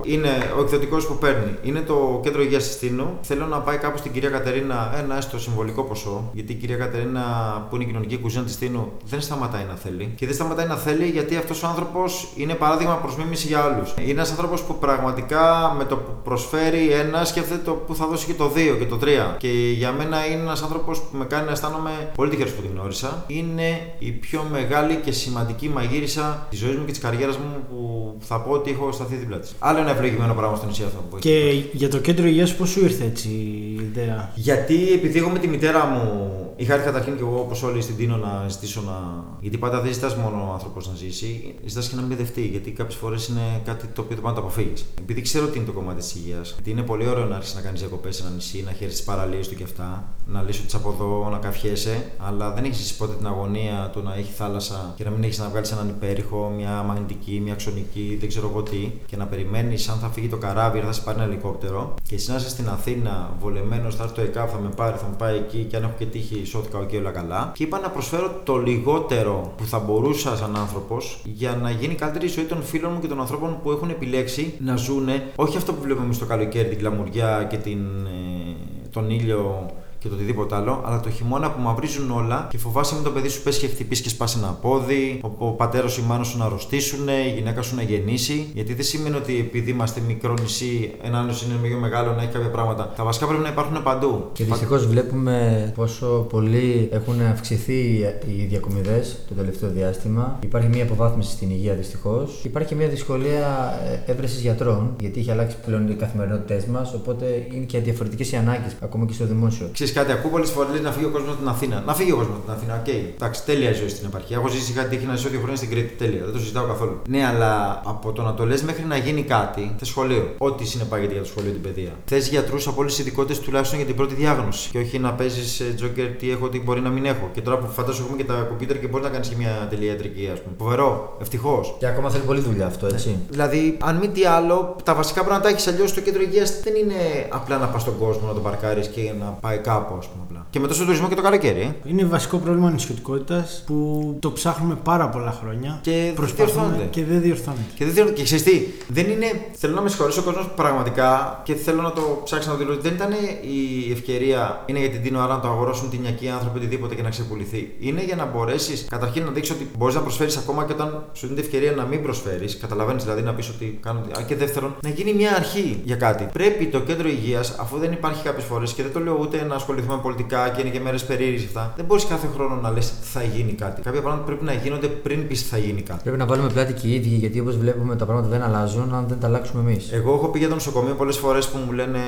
είναι 0.05 0.29
ο 0.57 0.61
εκδοτικός 0.61 1.07
που 1.07 1.15
παίρνει. 1.17 1.55
Είναι 1.63 1.81
το 1.81 2.19
κέντρο 2.23 2.41
υγείας 2.41 2.63
Συστήνου. 2.63 3.17
Θέλω 3.21 3.45
να 3.45 3.59
πάει 3.59 3.77
κάπου 3.77 3.97
στην 3.97 4.11
κυρία 4.11 4.29
Κατερίνα 4.29 4.93
ένα 4.97 5.17
έστω 5.17 5.39
συμβολικό 5.39 5.83
ποσό. 5.83 6.29
Γιατί 6.33 6.51
η 6.51 6.55
κυρία 6.55 6.77
Κατερίνα, 6.77 7.23
που 7.69 7.75
είναι 7.75 7.83
η 7.83 7.87
κοινωνική 7.87 8.17
κουζίνα 8.17 8.43
της 8.43 8.57
Τίνου, 8.57 8.91
δεν 9.05 9.21
σταματάει 9.21 9.63
να 9.69 9.75
θέλει. 9.75 10.13
Και 10.15 10.25
δεν 10.25 10.35
σταματάει 10.35 10.67
να 10.67 10.75
θέλει 10.75 11.05
γιατί 11.05 11.35
αυτός 11.35 11.63
ο 11.63 11.67
άνθρωπος 11.67 11.96
είναι 12.35 12.53
παράδειγμα 12.53 12.95
προς 12.95 13.15
μίμηση 13.15 13.47
για 13.47 13.59
άλλου. 13.59 13.83
Είναι 14.01 14.11
ένας 14.11 14.29
άνθρωπος 14.29 14.61
που 14.61 14.75
πραγματικά 14.77 15.73
με 15.77 15.85
το 15.85 15.95
που 15.95 16.11
προσφέρει 16.23 16.91
ένα 16.91 17.25
σκέφτεται 17.25 17.61
το 17.63 17.71
που 17.71 17.95
θα 17.95 18.07
δώσει 18.07 18.25
και 18.25 18.33
το 18.33 18.49
δύο 18.49 18.75
και 18.75 18.85
το 18.85 18.97
τρία. 18.97 19.35
Και 19.39 19.47
για 19.77 19.91
μένα 19.91 20.25
είναι 20.25 20.41
ένας 20.41 20.61
άνθρωπος 20.61 20.99
που 20.99 21.17
με 21.17 21.25
κάνει 21.25 21.45
να 21.45 21.51
αισθάνομαι 21.51 21.91
πολύ 22.15 22.29
τυχερός 22.29 22.51
που 22.51 22.61
την 22.61 22.71
γνώρισα. 22.73 23.23
Είναι 23.27 23.93
η 23.99 24.11
πιο 24.11 24.45
μεγάλη 24.51 24.95
και 24.95 25.11
σημαντική 25.11 25.69
μαγείρισα 25.69 26.47
της 26.49 26.59
ζωής 26.59 26.75
μου 26.75 26.85
και 26.85 26.91
της 26.91 27.01
καριέρας 27.01 27.37
μου 27.37 27.65
που 27.69 28.15
θα 28.19 28.41
πω 28.41 28.51
ότι 28.51 28.71
έχω 28.71 28.91
σταθεί 28.91 29.15
δίπλα 29.15 29.37
της. 29.37 29.55
Άλλο 29.59 29.79
ένα 29.79 29.91
ευλογημένο 29.91 30.33
πράγμα 30.33 30.55
στο 30.55 30.65
νησί 30.65 30.83
αυτό 30.83 31.03
που 31.09 31.17
έχει. 31.17 31.29
Και 31.29 31.67
για 31.77 31.89
το 31.89 31.97
κέντρο 31.97 32.27
υγείας, 32.27 32.55
πώς 32.55 32.69
σου 32.69 32.83
ήρθε 32.83 33.03
έτσι 33.03 33.27
η 33.27 33.79
ιδέα; 33.91 34.31
Γιατί 34.35 34.91
επειδή 34.93 35.17
εγώ 35.17 35.29
με 35.29 35.39
τη 35.39 35.47
μητέρα 35.47 35.85
μου 35.85 36.31
Είχα 36.59 36.73
έρθει 36.73 36.85
καταρχήν 36.85 37.15
και 37.15 37.21
εγώ 37.21 37.39
όπως 37.39 37.63
όλοι 37.63 37.81
στην 37.81 37.95
Τίνο 37.95 38.17
να 38.17 38.45
ζητήσω 38.49 38.81
να. 38.81 39.23
Γιατί 39.39 39.57
πάντα 39.57 39.81
δεν 39.81 39.93
ζητάς 39.93 40.15
μόνο 40.15 40.47
ο 40.49 40.53
άνθρωπος 40.53 40.87
να 40.87 40.95
ζήσει, 40.95 41.55
ζητάς 41.65 41.89
και 41.89 41.95
να 41.95 42.01
μην 42.01 42.09
παιδευτεί. 42.09 42.47
Γιατί 42.47 42.71
κάποιες 42.71 42.95
φορές 42.95 43.27
είναι 43.27 43.61
κάτι 43.65 43.87
το 43.87 44.01
οποίο 44.01 44.15
δεν 44.15 44.23
μπορεί 44.23 44.35
να 44.35 44.41
το 44.41 44.47
αποφύγεις. 44.47 44.85
Επειδή 44.99 45.21
ξέρω 45.21 45.45
τι 45.47 45.57
είναι 45.57 45.65
το 45.65 45.71
κομμάτι 45.71 45.99
της 45.99 46.15
υγείας, 46.15 46.51
γιατί 46.53 46.71
είναι 46.71 46.81
πολύ 46.81 47.07
ωραίο 47.07 47.25
να 47.25 47.35
αρχίσει 47.35 47.55
να 47.55 47.61
κάνεις 47.61 47.79
διακοπές 47.79 48.15
σε 48.15 48.23
ένα 48.23 48.31
νησί, 48.31 48.63
να 48.65 48.71
χαίρεσαι 48.71 48.97
τις 48.97 49.05
παραλίες 49.05 49.47
του 49.47 49.55
και 49.55 49.63
αυτά, 49.63 50.03
να 50.25 50.41
λύσει 50.41 50.61
τις 50.61 50.75
από 50.75 50.89
εδώ, 50.89 51.29
να 51.31 51.37
καφιέσαι, 51.37 52.11
αλλά 52.17 52.51
δεν 52.51 52.63
έχεις 52.63 52.77
ζήσει 52.77 52.97
ποτέ 52.97 53.13
την 53.13 53.27
αγωνία 53.27 53.89
του 53.93 54.01
να 54.03 54.15
έχει 54.15 54.31
θάλασσα 54.31 54.93
και 54.95 55.03
να 55.03 55.09
μην 55.09 55.23
έχεις 55.23 55.39
να 55.39 55.49
βγάλεις 55.49 55.71
έναν 55.71 55.89
υπέρηχο, 55.89 56.53
μια 56.57 56.83
μαγνητική, 56.83 57.39
μια 57.43 57.53
αξονική, 57.53 58.17
δεν 58.19 58.29
ξέρω 58.29 58.49
εγώ 58.49 58.63
τι, 58.63 58.91
και 59.05 59.17
να 59.17 59.25
περιμένεις 59.25 59.89
αν 59.89 59.97
θα 59.97 60.09
φύγει 60.09 60.27
το 60.27 60.37
καράβι 60.37 60.77
ή 60.77 60.81
θα 60.81 60.91
σε 60.91 61.01
πάρει 61.01 61.17
ένα 61.17 61.27
ελικόπτερο 61.27 61.93
και 62.07 62.15
εσύ 62.15 62.29
να 62.29 62.35
είσαι 62.35 62.49
στην 62.49 62.69
Αθήνα 62.69 63.35
βολεμένος, 63.39 63.95
θα 63.95 64.03
έρθει 64.03 64.15
το 64.15 64.21
ΕΚΑΒ, 64.21 64.51
θα 64.51 64.59
με 64.59 64.69
πάρει, 64.69 64.97
θα 64.97 65.07
με 65.09 65.15
πάει 65.17 65.35
εκεί 65.35 65.63
και 65.63 65.75
αν 65.75 65.83
έχω 65.83 65.93
και 65.97 66.05
τύχη, 66.05 66.45
σώθηκα 66.47 66.85
και 66.85 66.97
όλα 66.97 67.11
καλά. 67.11 67.51
Και 67.55 67.63
είπα 67.63 67.79
να 67.79 67.89
προσφέρω 67.89 68.41
το 68.43 68.57
λιγότερο 68.57 69.53
που 69.57 69.65
θα 69.65 69.79
μπορούσα 69.79 70.35
σαν 70.35 70.55
άνθρωπος 70.57 71.21
για 71.23 71.55
να 71.61 71.71
γίνει 71.71 71.95
καλύτερη 71.95 72.25
η 72.25 72.29
ζωή 72.29 72.45
των 72.45 72.63
φίλων 72.63 72.91
μου 72.93 72.99
και 72.99 73.07
των 73.07 73.19
ανθρώπων 73.19 73.59
που 73.63 73.71
έχουν 73.71 73.89
επιλέξει 73.89 74.53
να 74.59 74.75
ζούνε 74.75 75.31
όχι 75.35 75.57
αυτό 75.57 75.73
που 75.73 75.81
βλέπουμε 75.81 76.13
στο 76.13 76.25
καλοκαίρι, 76.25 76.69
την 76.69 76.77
κλαμουριά 76.77 77.47
και 77.49 77.57
την, 77.57 77.79
ε, 78.05 78.55
τον 78.91 79.09
ήλιο 79.09 79.65
και 79.99 80.07
το 80.07 80.15
οτιδήποτε 80.15 80.55
άλλο, 80.55 80.81
αλλά 80.85 80.99
το 80.99 81.09
χειμώνα 81.09 81.51
που 81.51 81.61
μαυρίζουν 81.61 82.11
όλα 82.11 82.47
και 82.49 82.57
φοβάσαι 82.57 82.95
με 82.95 83.01
το 83.01 83.09
παιδί 83.09 83.29
σου 83.29 83.41
πέσει 83.43 83.59
και 83.59 83.67
χτυπήσεις 83.67 84.03
και 84.03 84.09
σπάσει 84.09 84.37
ένα 84.41 84.57
πόδι, 84.61 85.19
ο, 85.23 85.47
ο 85.47 85.51
πατέρας 85.51 85.97
ή 85.97 86.01
η 86.03 86.07
μάνα 86.07 86.23
σου 86.23 86.37
να 86.37 86.45
αρρωστήσουν, 86.45 87.07
η 87.07 87.33
γυναίκα 87.35 87.61
σου 87.61 87.75
να 87.75 87.81
γεννήσει. 87.81 88.47
Γιατί 88.53 88.73
δεν 88.73 88.85
σημαίνει 88.85 89.15
ότι 89.15 89.39
επειδή 89.39 89.71
είμαστε 89.71 90.01
μικρό 90.07 90.33
νησί, 90.41 90.93
ένα 91.01 91.19
άλλο 91.19 91.31
είναι 91.45 91.67
πιο 91.67 91.77
μεγάλο 91.77 92.13
να 92.13 92.21
έχει 92.21 92.31
κάποια 92.31 92.49
πράγματα. 92.49 92.93
Τα 92.95 93.03
βασικά 93.03 93.27
πρέπει 93.27 93.43
να 93.43 93.49
υπάρχουν 93.49 93.83
παντού. 93.83 94.29
Και 94.33 94.43
δυστυχώς 94.43 94.87
βλέπουμε 94.87 95.71
πόσο 95.75 96.25
πολύ 96.29 96.89
έχουν 96.91 97.21
αυξηθεί 97.21 97.79
οι 98.27 98.45
διακομιδές 98.49 99.17
το 99.27 99.33
τελευταίο 99.33 99.69
διάστημα. 99.69 100.39
Υπάρχει 100.43 100.67
μια 100.67 100.83
αποβάθμιση 100.83 101.31
στην 101.31 101.49
υγεία 101.49 101.73
δυστυχώς. 101.73 102.43
Υπάρχει 102.43 102.69
και 102.69 102.75
μια 102.75 102.87
δυσκολία 102.87 103.73
ε, 104.05 104.11
εύρεσης 104.11 104.41
γιατρών, 104.41 104.93
γιατί 104.99 105.19
έχει 105.19 105.31
αλλάξει 105.31 105.55
πλέον 105.65 105.89
η 105.89 105.93
καθημερινότητές 105.93 106.65
μας, 106.65 106.93
οπότε 106.93 107.47
είναι 107.53 107.65
και 107.65 107.79
διαφορετικές 107.79 108.31
οι 108.31 108.35
ανάγκες 108.35 108.75
ακόμα 108.79 109.05
και 109.05 109.13
στο 109.13 109.25
δημόσιο 109.25 109.69
κάτι, 109.91 110.11
ακούω 110.11 110.31
πολλές 110.31 110.49
φορές 110.49 110.81
να 110.81 110.91
φύγει 110.91 111.05
ο 111.05 111.09
κόσμος 111.09 111.29
από 111.29 111.39
την 111.39 111.47
Αθήνα. 111.47 111.83
Να 111.85 111.93
φύγει 111.93 112.11
ο 112.11 112.15
κόσμος 112.15 112.35
από 112.35 112.45
την 112.45 112.53
Αθήνα, 112.53 112.73
οκ. 112.79 112.85
Okay. 112.85 113.13
Εντάξει, 113.15 113.43
τέλεια 113.43 113.73
ζωή 113.73 113.89
στην 113.89 114.05
επαρχία. 114.05 114.37
Έχω 114.37 114.47
ζήσει 114.47 114.73
κι 114.73 114.89
έτυχε 114.95 115.05
να 115.05 115.15
ζήσω 115.15 115.29
δύο 115.29 115.39
χρόνια 115.39 115.57
στην 115.57 115.69
Κρήτη. 115.69 115.93
Τέλεια, 115.95 116.23
δεν 116.23 116.33
το 116.33 116.39
συζητάω 116.39 116.65
καθόλου. 116.65 117.01
Ναι, 117.09 117.25
αλλά 117.25 117.81
από 117.85 118.11
το 118.11 118.21
να 118.21 118.33
το 118.33 118.45
λες 118.45 118.61
μέχρι 118.63 118.83
να 118.85 118.97
γίνει 118.97 119.21
κάτι, 119.21 119.75
θες 119.77 119.87
σχολείο. 119.87 120.33
Ό,τι 120.37 120.65
συνεπάγεται 120.65 121.13
για 121.13 121.21
το 121.21 121.27
σχολείο 121.27 121.51
την 121.51 121.61
παιδεία. 121.61 121.91
Θες 122.05 122.27
γιατρούς 122.27 122.67
από 122.67 122.79
όλες 122.79 122.95
τις 122.95 123.01
ειδικότητες 123.01 123.39
τουλάχιστον 123.39 123.77
για 123.77 123.87
την 123.87 123.95
πρώτη 123.95 124.13
διάγνωση. 124.13 124.69
Και 124.69 124.79
όχι 124.79 124.99
να 124.99 125.13
παίζεις 125.13 125.61
τζόκερ 125.75 126.07
τι 126.07 126.31
έχω, 126.31 126.49
τι 126.49 126.59
μπορεί 126.59 126.81
να 126.81 126.89
μην 126.89 127.05
έχω. 127.05 127.29
Και 127.33 127.41
τώρα 127.41 127.57
που 127.57 127.67
φαντάζομαι 127.67 128.05
έχουμε 128.07 128.21
και 128.21 128.27
τα 128.27 128.47
κομπιούτερ 128.49 128.79
και 128.79 128.87
μπορεί 128.87 129.03
να 129.03 129.09
κάνεις 129.09 129.27
και 129.27 129.35
μια 129.37 129.67
τηλεϊατρική, 129.69 130.29
ας 130.33 130.41
πούμε. 130.41 130.55
Φοβερό, 130.57 131.17
ευτυχώς. 131.21 131.75
Και 131.79 131.87
ακόμα 131.87 132.09
θέλει 132.09 132.23
πολλή 132.23 132.39
δουλειά 132.39 132.65
αυτό, 132.65 132.87
έτσι. 132.87 133.09
Ναι. 133.09 133.15
Δηλαδή, 133.29 133.77
αν 133.81 133.95
μη 133.95 134.07
τι 134.07 134.25
άλλο, 134.25 134.75
τα 134.83 134.93
βασικά 134.93 135.19
πρέπει 135.23 135.35
να 135.35 135.41
τα 135.41 135.49
έχεις 135.49 135.67
αλλιώς 135.67 135.93
το 135.93 136.01
κέντρο 136.01 136.21
υγείας 136.21 136.59
δεν 136.63 136.75
είναι 136.75 137.27
απλά 137.29 137.57
να 137.57 137.67
πας 137.67 137.81
στον 137.81 137.97
κόσμο 137.97 138.27
να 138.27 138.33
τον 138.33 138.43
παρκάρεις 138.43 138.87
και 138.87 139.11
να 139.19 139.25
πάει 139.25 139.57
κάπου, 139.57 139.76
ας 139.77 140.07
πούμε 140.07 140.23
απλά. 140.27 140.45
Και 140.49 140.59
μετά 140.59 140.73
στο 140.73 140.85
τουρισμό 140.85 141.07
και 141.07 141.15
το 141.15 141.21
καλοκαίρι. 141.21 141.61
Ε. 141.61 141.89
Είναι 141.89 142.03
βασικό 142.03 142.37
πρόβλημα 142.37 142.71
νησιωτικότητα 142.71 143.47
που 143.65 144.17
το 144.19 144.31
ψάχνουμε 144.31 144.75
πάρα 144.83 145.09
πολλά 145.09 145.31
χρόνια. 145.31 145.79
Και 145.81 146.11
προσπαθούμε 146.15 146.87
και 146.89 147.03
δεν 147.03 147.21
διορθώνεται. 147.21 147.63
Και 147.75 147.85
δεν 147.85 147.93
διορθώνεται. 147.93 148.21
Και 148.21 148.23
ξέρεις 148.23 148.43
τι, 148.43 148.61
δεν 148.87 149.09
είναι. 149.09 149.41
Θέλω 149.53 149.73
να 149.73 149.81
με 149.81 149.89
συγχωρήσει 149.89 150.19
ο 150.19 150.23
κόσμος 150.23 150.49
πραγματικά 150.55 151.41
και 151.43 151.55
θέλω 151.55 151.81
να 151.81 151.91
το 151.91 152.21
ψάξει 152.23 152.47
να 152.47 152.53
το 152.53 152.59
δηλώσει. 152.59 152.79
Δεν 152.79 152.93
ήταν 152.93 153.11
η 153.41 153.91
ευκαιρία, 153.91 154.63
είναι 154.65 154.79
για 154.79 154.89
την 154.89 155.01
Τίνο 155.01 155.19
Άρα 155.19 155.33
να 155.33 155.39
το 155.39 155.47
αγοράσουν 155.47 155.89
την 155.89 156.03
Ιακή 156.03 156.29
άνθρωποι 156.29 156.57
οτιδήποτε 156.57 156.95
και 156.95 157.01
να 157.01 157.09
ξεπουληθεί. 157.09 157.75
Είναι 157.79 158.03
για 158.03 158.15
να 158.15 158.25
μπορέσεις 158.25 158.85
καταρχήν 158.89 159.23
να 159.23 159.31
δείξεις 159.31 159.55
ότι 159.55 159.69
μπορείς 159.77 159.95
να 159.95 160.01
προσφέρεις 160.01 160.37
ακόμα 160.37 160.65
και 160.65 160.73
όταν 160.73 161.03
σου 161.13 161.27
δίνει 161.27 161.39
ευκαιρία 161.39 161.71
να 161.71 161.85
μην 161.85 162.01
προσφέρεις. 162.01 162.57
Καταλαβαίνεις 162.57 163.03
δηλαδή 163.03 163.21
να 163.21 163.33
πεις 163.33 163.49
ότι 163.49 163.79
κάνω. 163.81 164.01
Και 164.27 164.35
δεύτερον, 164.35 164.75
να 164.81 164.89
γίνει 164.89 165.13
μια 165.13 165.35
αρχή 165.35 165.81
για 165.83 165.95
κάτι. 165.95 166.27
Πρέπει 166.33 166.65
το 166.65 166.79
κέντρο 166.79 167.07
υγείας, 167.07 167.55
αφού 167.59 167.77
δεν 167.77 167.91
υπάρχει 167.91 168.23
κάποιες 168.23 168.45
φορές 168.45 168.73
και 168.73 168.83
δεν 168.83 168.93
το 168.93 168.99
λέω 168.99 169.17
ούτε 169.21 169.43
να 169.43 169.57
ασχοληθούμε 169.67 169.95
με 169.95 170.01
πολιτικά 170.01 170.49
και 170.49 170.61
είναι 170.61 170.69
και 170.69 170.79
μέρες 170.79 171.05
περίεργες 171.05 171.43
αυτά. 171.45 171.73
Δεν 171.75 171.85
μπορείς 171.85 172.05
κάθε 172.05 172.27
χρόνο 172.35 172.55
να 172.55 172.71
λες 172.71 172.93
θα 173.01 173.23
γίνει 173.23 173.51
κάτι. 173.51 173.81
Κάποια 173.81 174.01
πράγματα 174.01 174.23
πρέπει 174.23 174.43
να 174.43 174.53
γίνονται 174.53 174.87
πριν 174.87 175.27
πεις 175.27 175.47
θα 175.47 175.57
γίνει 175.57 175.81
κάτι. 175.81 175.99
Πρέπει 176.03 176.17
να 176.17 176.25
βάλουμε 176.25 176.49
πλάτη 176.49 176.73
και 176.73 176.87
οι 176.87 176.93
ίδιοι, 176.93 177.15
γιατί 177.15 177.39
όπως 177.39 177.57
βλέπουμε 177.57 177.95
τα 177.95 178.05
πράγματα 178.05 178.27
δεν 178.27 178.41
αλλάζουν 178.41 178.93
αν 178.93 179.05
δεν 179.07 179.19
τα 179.19 179.27
αλλάξουμε 179.27 179.61
εμείς. 179.61 179.91
Εγώ 179.91 180.13
έχω 180.13 180.27
πει 180.27 180.39
για 180.39 180.47
το 180.47 180.53
νοσοκομείο 180.53 180.93
πολλές 180.93 181.17
φορές 181.17 181.47
που 181.47 181.57
μου 181.65 181.71
λένε 181.71 181.99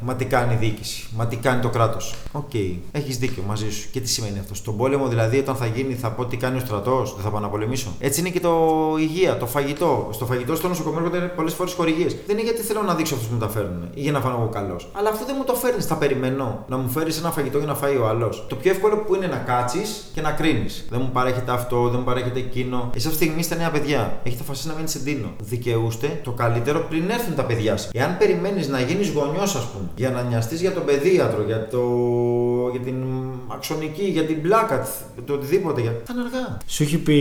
Μα 0.00 0.14
τι 0.14 0.24
κάνει 0.24 0.54
η 0.54 0.56
διοίκηση, 0.56 1.08
Μα 1.16 1.26
τι 1.26 1.36
κάνει 1.36 1.60
το 1.60 1.68
κράτος. 1.68 2.14
Οκ, 2.32 2.50
okay. 2.52 2.76
έχεις 2.92 3.18
δίκιο 3.18 3.42
μαζί 3.46 3.70
σου. 3.70 3.88
Και 3.90 4.00
τι 4.00 4.08
σημαίνει 4.08 4.38
αυτό. 4.38 4.54
Στον 4.54 4.76
πόλεμο 4.76 5.08
δηλαδή, 5.08 5.38
όταν 5.38 5.56
θα 5.56 5.66
γίνει, 5.66 5.94
θα 5.94 6.10
πω 6.10 6.24
τι 6.24 6.36
κάνει 6.36 6.56
ο 6.56 6.60
στρατός, 6.60 7.14
δεν 7.14 7.24
θα 7.24 7.30
πάω 7.30 7.40
να 7.40 7.48
πολεμήσω. 7.48 7.88
Έτσι 7.98 8.20
είναι 8.20 8.28
και 8.28 8.40
το 8.40 8.54
υγεία, 8.98 9.36
το 9.36 9.46
φαγητό. 9.46 10.08
Στο 10.12 10.26
φαγητό 10.26 10.56
στο 10.56 10.68
νοσοκομείο 10.68 10.98
έρχονται 10.98 11.18
πολλές 11.26 11.54
φορές 11.54 11.72
χορηγίες. 11.72 12.16
Δεν 12.26 12.38
είναι 12.38 12.42
γιατί 12.48 12.62
θέλω 12.62 12.82
να 12.82 12.94
δείξω 12.94 13.14
αυτούς 13.14 13.28
που 13.28 13.34
μου 13.34 13.40
τα 13.40 13.48
φέρνουν 13.48 13.88
ή 13.94 14.00
για 14.00 14.12
να 14.12 14.20
φάω 14.20 14.40
εγώ 14.40 14.48
καλός. 14.48 14.88
Αλλά 14.92 15.08
αυτό 15.08 15.24
δεν 15.24 15.34
μου 15.38 15.44
το 15.44 15.54
φέρνει, 15.54 15.80
θα 15.80 15.96
περιμένω 15.96 16.64
να 16.68 16.76
μου 16.76 16.87
φέρεις 16.88 17.18
ένα 17.18 17.30
φαγητό 17.30 17.58
για 17.58 17.66
να 17.66 17.74
φάει 17.74 17.96
ο 17.96 18.06
άλλος. 18.06 18.46
Το 18.48 18.54
πιο 18.54 18.70
εύκολο 18.70 18.96
που 18.96 19.14
είναι 19.14 19.26
να 19.26 19.36
κάτσεις 19.36 20.10
και 20.14 20.20
να 20.20 20.30
κρίνεις. 20.30 20.86
Δεν 20.90 21.00
μου 21.02 21.10
παρέχεται 21.12 21.52
αυτό, 21.52 21.88
δεν 21.88 21.98
μου 21.98 22.04
παρέχεται 22.04 22.38
εκείνο. 22.38 22.90
Εσύ 22.94 23.06
αυτή 23.06 23.18
τη 23.18 23.24
στιγμή 23.24 23.40
είστε 23.40 23.54
νέα 23.54 23.70
παιδιά. 23.70 24.20
Έχετε 24.22 24.42
αποφασίσει 24.42 24.68
να 24.68 24.74
μείνει 24.74 24.88
σε 24.88 24.98
ντίνο. 24.98 25.28
Δικαιούστε 25.42 26.20
το 26.24 26.30
καλύτερο 26.30 26.86
πριν 26.88 27.10
έρθουν 27.10 27.34
τα 27.34 27.44
παιδιά 27.44 27.76
σας. 27.76 27.90
Εάν 27.92 28.16
περιμένεις 28.18 28.68
να 28.68 28.80
γίνεις 28.80 29.10
γονιός, 29.10 29.54
ας 29.54 29.66
πούμε, 29.72 29.88
για 29.96 30.10
να 30.10 30.22
νοιαστείς 30.22 30.60
για 30.60 30.72
τον 30.72 30.84
παιδίατρο, 30.84 31.42
για, 31.42 31.68
το... 31.68 31.78
για 32.70 32.80
την 32.80 32.94
αξονική, 33.46 34.04
για 34.04 34.24
την 34.24 34.42
πλάκα, 34.42 34.88
το 35.26 35.32
οτιδήποτε. 35.32 35.80
Για... 35.80 35.92
Θα 36.04 36.12
είναι 36.14 36.22
αργά. 36.22 36.58
Σου 36.66 36.82
έχει 36.82 36.98
πει 36.98 37.18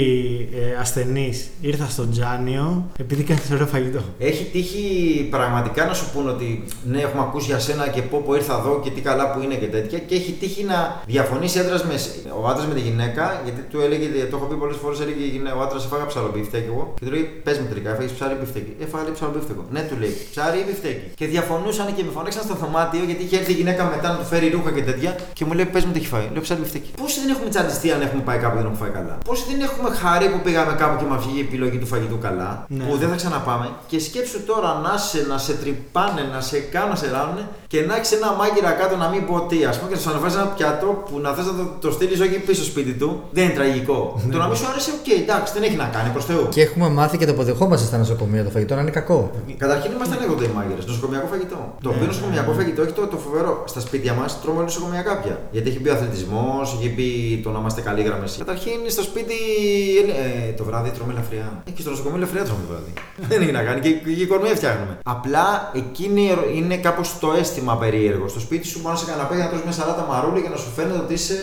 ε, 0.53 0.79
ασθενή, 0.79 1.33
ήρθα 1.61 1.85
στο 1.85 2.09
Τζάνειο 2.09 2.85
επειδή 2.99 3.23
κάνει 3.23 3.41
ωραίο 3.53 3.67
φαγητό. 3.67 4.01
Έχει 4.19 4.43
τύχει 4.43 4.83
πραγματικά 5.29 5.85
να 5.85 5.93
σου 5.93 6.09
πούνε 6.13 6.29
ότι 6.29 6.63
ναι, 6.85 6.99
έχουμε 6.99 7.21
ακούσει 7.21 7.45
για 7.45 7.59
σένα 7.59 7.87
και 7.87 8.01
πω, 8.01 8.23
πω 8.25 8.35
ήρθα 8.35 8.57
εδώ 8.59 8.79
και 8.83 8.89
τι 8.89 9.01
καλά 9.01 9.31
που 9.31 9.41
είναι 9.41 9.55
και 9.55 9.65
τέτοια. 9.65 9.99
Και 9.99 10.15
έχει 10.15 10.31
τύχει 10.31 10.63
να 10.63 11.01
διαφωνήσει 11.05 11.59
άντρας 11.59 11.83
με, 11.83 11.95
ο 12.41 12.47
άντρας 12.47 12.67
με 12.67 12.73
τη 12.73 12.79
γυναίκα, 12.79 13.41
γιατί 13.43 13.61
του 13.61 13.79
έλεγε, 13.79 14.05
το 14.31 14.37
έχω 14.37 14.45
πει 14.45 14.55
πολλές 14.55 14.77
φορές, 14.77 14.99
έλεγε 14.99 15.23
ο 15.57 15.61
άντρας 15.61 15.85
έφαγα 15.85 16.05
ψαρομπίφτεκο 16.05 16.65
εγώ. 16.67 16.93
Και 16.99 17.05
του 17.05 17.11
λέει, 17.11 17.23
πες 17.43 17.59
μου 17.59 17.65
τελικά, 17.65 17.89
έφαγες 17.91 18.11
ψάρι 18.11 18.33
ή 18.33 18.37
μπιφτέκι. 18.39 18.73
Έφαγε 18.85 19.09
ψαρομπίφτεκο. 19.17 19.65
Ναι, 19.71 19.81
του 19.89 19.95
λέει, 19.99 20.13
ψάρι 20.31 20.57
ή 20.59 20.63
μπιφτέκι. 20.67 21.07
Και 21.15 21.25
διαφωνούσαν 21.33 21.95
και 21.95 22.03
με 22.03 22.11
φωνάξαν 22.11 22.43
στο 22.43 22.55
δωμάτιο 22.61 23.03
γιατί 23.09 23.23
είχε 23.23 23.37
έρθει 23.37 23.51
η 23.51 23.55
γυναίκα 23.55 23.83
μετά 23.93 24.07
να 24.11 24.17
του 24.19 24.25
φέρει 24.31 24.47
ρούχα 24.49 24.71
και 24.71 24.83
τέτοια 24.89 25.11
και 25.37 25.45
μου 25.45 25.53
λέει, 25.53 25.65
πες 25.65 25.83
μου 25.85 25.91
τι 25.91 25.99
έχει 25.99 26.07
φάει. 26.07 26.27
Λέω 26.33 26.41
ψάρι 26.41 26.59
μπιφτέκι. 26.61 26.89
Πόσοι 27.01 27.19
δεν 27.23 27.29
έχουμε 27.33 27.49
τσαντιστεί 27.49 27.87
αν 27.95 28.01
έχουμε 28.07 28.21
πάει 28.27 28.37
κάπου 28.43 28.55
και 28.55 28.61
δεν 28.61 28.71
έχουμε 28.71 28.81
φάει 28.83 28.93
καλά; 28.99 29.15
Πόσοι 29.29 29.43
δεν 29.49 29.59
έχουμε 29.67 29.89
χαρεί 30.01 30.27
που 30.33 30.39
πήγαμε 30.45 30.73
κάπου 30.81 30.95
και 30.99 31.07
μας 31.11 31.19
βγήκε 31.23 31.39
η 31.43 31.45
επιλογή 31.49 31.77
του 31.81 31.87
φαγητού 31.93 32.17
καλά, 32.27 32.51
ναι. 32.67 32.83
που 32.83 32.97
δεν 33.01 33.09
θα 33.11 33.15
ξαναπάμε. 33.21 33.67
Και 33.89 33.99
σκέψου 34.07 34.39
τώρα 34.49 34.69
να 34.85 34.93
σε, 34.97 35.19
να 35.31 35.37
σε 35.45 35.53
τρυπάνε, 35.61 36.21
να 36.33 36.41
σε 36.49 36.57
κάνουν, 36.73 36.89
να 36.89 36.95
σε 37.01 37.07
ράβουν 37.15 37.39
και 37.71 37.79
να 37.87 37.93
έχεις 37.97 38.11
ένα 38.17 38.29
μάγειρα 38.39 38.71
κάτω 38.81 38.95
να 39.03 39.07
μην 39.13 39.21
πω 39.29 39.35
τι, 39.49 39.57
ας 39.71 39.75
πούμε, 39.77 39.89
και 39.89 39.95
να 39.97 40.01
σου 40.03 40.09
ανεβάζεις 40.09 40.37
ένα 40.39 40.47
πιάτο 40.55 40.87
που 41.07 41.13
να 41.25 41.29
θες 41.35 41.45
να 41.49 41.53
το, 41.59 41.65
το 41.83 41.89
στείλεις 41.95 42.19
όχι 42.25 42.37
πίσω 42.47 42.61
στο 42.61 42.69
σπίτι 42.71 42.93
του. 42.99 43.09
Δεν 43.35 43.43
είναι 43.43 43.53
τραγικό. 43.59 43.99
Ναι. 44.25 44.31
το 44.33 44.37
να 44.43 44.47
μην 44.49 44.55
σου 44.59 44.67
άρεσε, 44.71 44.89
οκ, 44.97 45.05
okay, 45.05 45.17
εντάξει, 45.25 45.49
δεν 45.55 45.63
έχει 45.67 45.77
να 45.83 45.87
κάνει 45.95 46.09
προς 46.15 46.25
Θεού. 46.29 46.43
Και 46.55 46.61
έχουμε 46.67 46.87
μάθει 46.89 47.15
και 47.17 47.25
το 47.25 47.31
αποδεχόμαστε 47.31 47.85
στα 47.89 47.97
νοσοκομεία 47.97 48.43
το 48.43 48.51
φαγητό 48.55 48.73
να 48.75 48.81
είναι 48.81 48.95
κακό. 48.99 49.19
Καταρχήν 49.63 49.91
είμαστε 49.91 50.15
ανέκδοτοι 50.15 50.43
οι 50.49 50.51
μάγειρες. 50.55 50.85
Νοσοκομιακό 50.85 51.27
φαγητό. 51.33 51.59
Το 51.83 51.89
οποίο 51.89 52.01
ναι. 52.01 52.11
νοσοκομειακό 52.11 52.51
φαγητό 52.59 52.81
έχει 52.81 52.95
το, 52.99 53.07
το 53.07 53.17
φοβερό. 53.17 53.63
Στα 53.71 53.79
σπίτια 53.79 54.13
μας 54.13 54.41
τρώμε 54.41 54.59
όλοι 54.59 54.71
νοσοκομεία 55.27 55.37
κάποια. 55.37 55.49
Γιατί 55.51 55.69
έχει 55.69 55.79
μπει 55.79 55.89
ο 55.89 55.93
αθλητισμός, 55.93 56.77
έχει 56.79 56.89
μπει 56.95 57.41
το 57.43 57.49
να 57.51 57.59
είμαστε 57.59 57.81
καλοί 57.81 58.01
γραμμέ. 58.01 58.27
Καταρχήν 58.37 58.79
στο 58.87 59.03
σπίτι 59.03 59.37
ε, 60.49 60.51
το 60.51 60.63
βράδυ 60.63 60.89
τρώμε 60.89 61.13
ελαφριά. 61.13 61.63
Ε, 61.67 61.71
και 61.71 61.81
στο 61.81 61.89
νοσοκομείο 61.89 62.17
ελαφριά 62.17 62.43
τρώμε 62.43 62.61
το 62.67 62.73
βράδυ. 62.73 62.93
δεν 63.29 63.41
έχει 63.41 63.51
να 63.51 63.63
κάνει 63.63 63.79
και, 63.79 63.91
και 63.91 64.21
οικονομία 64.21 64.55
φτιάχνουμε. 64.55 64.97
Απλά 65.05 65.71
εκείνη 65.75 66.23
είναι 66.55 66.77
κάπως 66.77 67.19
το 67.19 67.33
αίσθημα 67.39 67.77
περίεργο. 67.77 68.27
Στο 68.27 68.39
σπίτι 68.39 68.67
σου 68.67 68.79
μπορεί 68.79 68.93
να 68.93 68.99
σε 68.99 69.05
καναπέ 69.11 69.35
να 69.35 69.49
τρώσει 69.49 69.63
με 69.65 69.71
σαλάτα 69.71 70.05
μαρούλι 70.09 70.41
και 70.41 70.49
να 70.49 70.57
σου 70.57 70.69
φαίνεται 70.75 70.99
ότι 70.99 71.13
είσαι 71.13 71.39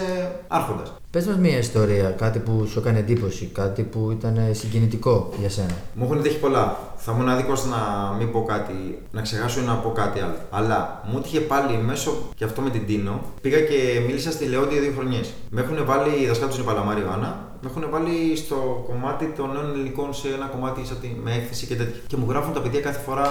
άρχοντας. 0.49 0.93
Πες 1.15 1.27
μας 1.27 1.37
μια 1.37 1.59
ιστορία, 1.59 2.11
κάτι 2.11 2.39
που 2.39 2.67
σου 2.71 2.79
έκανε 2.79 2.99
εντύπωση, 2.99 3.51
κάτι 3.53 3.83
που 3.83 4.11
ήταν 4.11 4.39
συγκινητικό 4.51 5.31
για 5.41 5.51
σένα. 5.51 5.77
Μου 5.95 6.05
έχουν 6.05 6.23
τύχει 6.23 6.39
πολλά. 6.39 6.77
Θα 6.97 7.13
ήμουν 7.13 7.29
άδικο 7.29 7.53
να 7.53 8.13
μην 8.19 8.33
πω 8.33 8.45
κάτι, 8.45 8.99
να 9.11 9.21
ξεχάσω 9.21 9.61
ή 9.61 9.65
να 9.65 9.75
πω 9.75 9.91
κάτι 9.91 10.21
άλλο. 10.21 10.35
Αλλά 10.51 11.03
μου 11.11 11.23
είχε 11.25 11.41
πάλι 11.41 11.77
μέσω 11.77 12.13
και 12.37 12.45
αυτό 12.45 12.61
με 12.61 12.71
την 12.71 12.87
Τίνο. 12.87 13.21
Πήγα 13.41 13.61
και 13.61 14.01
μίλησα 14.07 14.31
στη 14.31 14.45
Λεόντια 14.45 14.81
δύο 14.81 14.93
χρονιές. 14.97 15.33
Με 15.51 15.61
έχουν 15.61 15.85
βάλει 15.85 16.23
η 16.23 16.27
δασκάλα 16.27 16.51
τους 16.51 16.63
Παλαμάρη 16.63 17.01
Ιωάννα, 17.01 17.49
με 17.63 17.71
έχουν 17.71 17.85
βάλει 17.91 18.37
στο 18.37 18.85
κομμάτι 18.89 19.33
των 19.37 19.53
νέων 19.53 19.71
ελληνικών 19.71 20.15
σε 20.15 20.29
ένα 20.29 20.47
κομμάτι 20.47 20.81
με 21.23 21.33
έκθεση 21.35 21.67
και 21.67 21.75
τέτοια. 21.75 22.01
Και 22.07 22.17
μου 22.17 22.27
γράφουν 22.29 22.53
τα 22.53 22.61
παιδιά 22.61 22.81
κάθε 22.81 23.01
φορά 23.01 23.29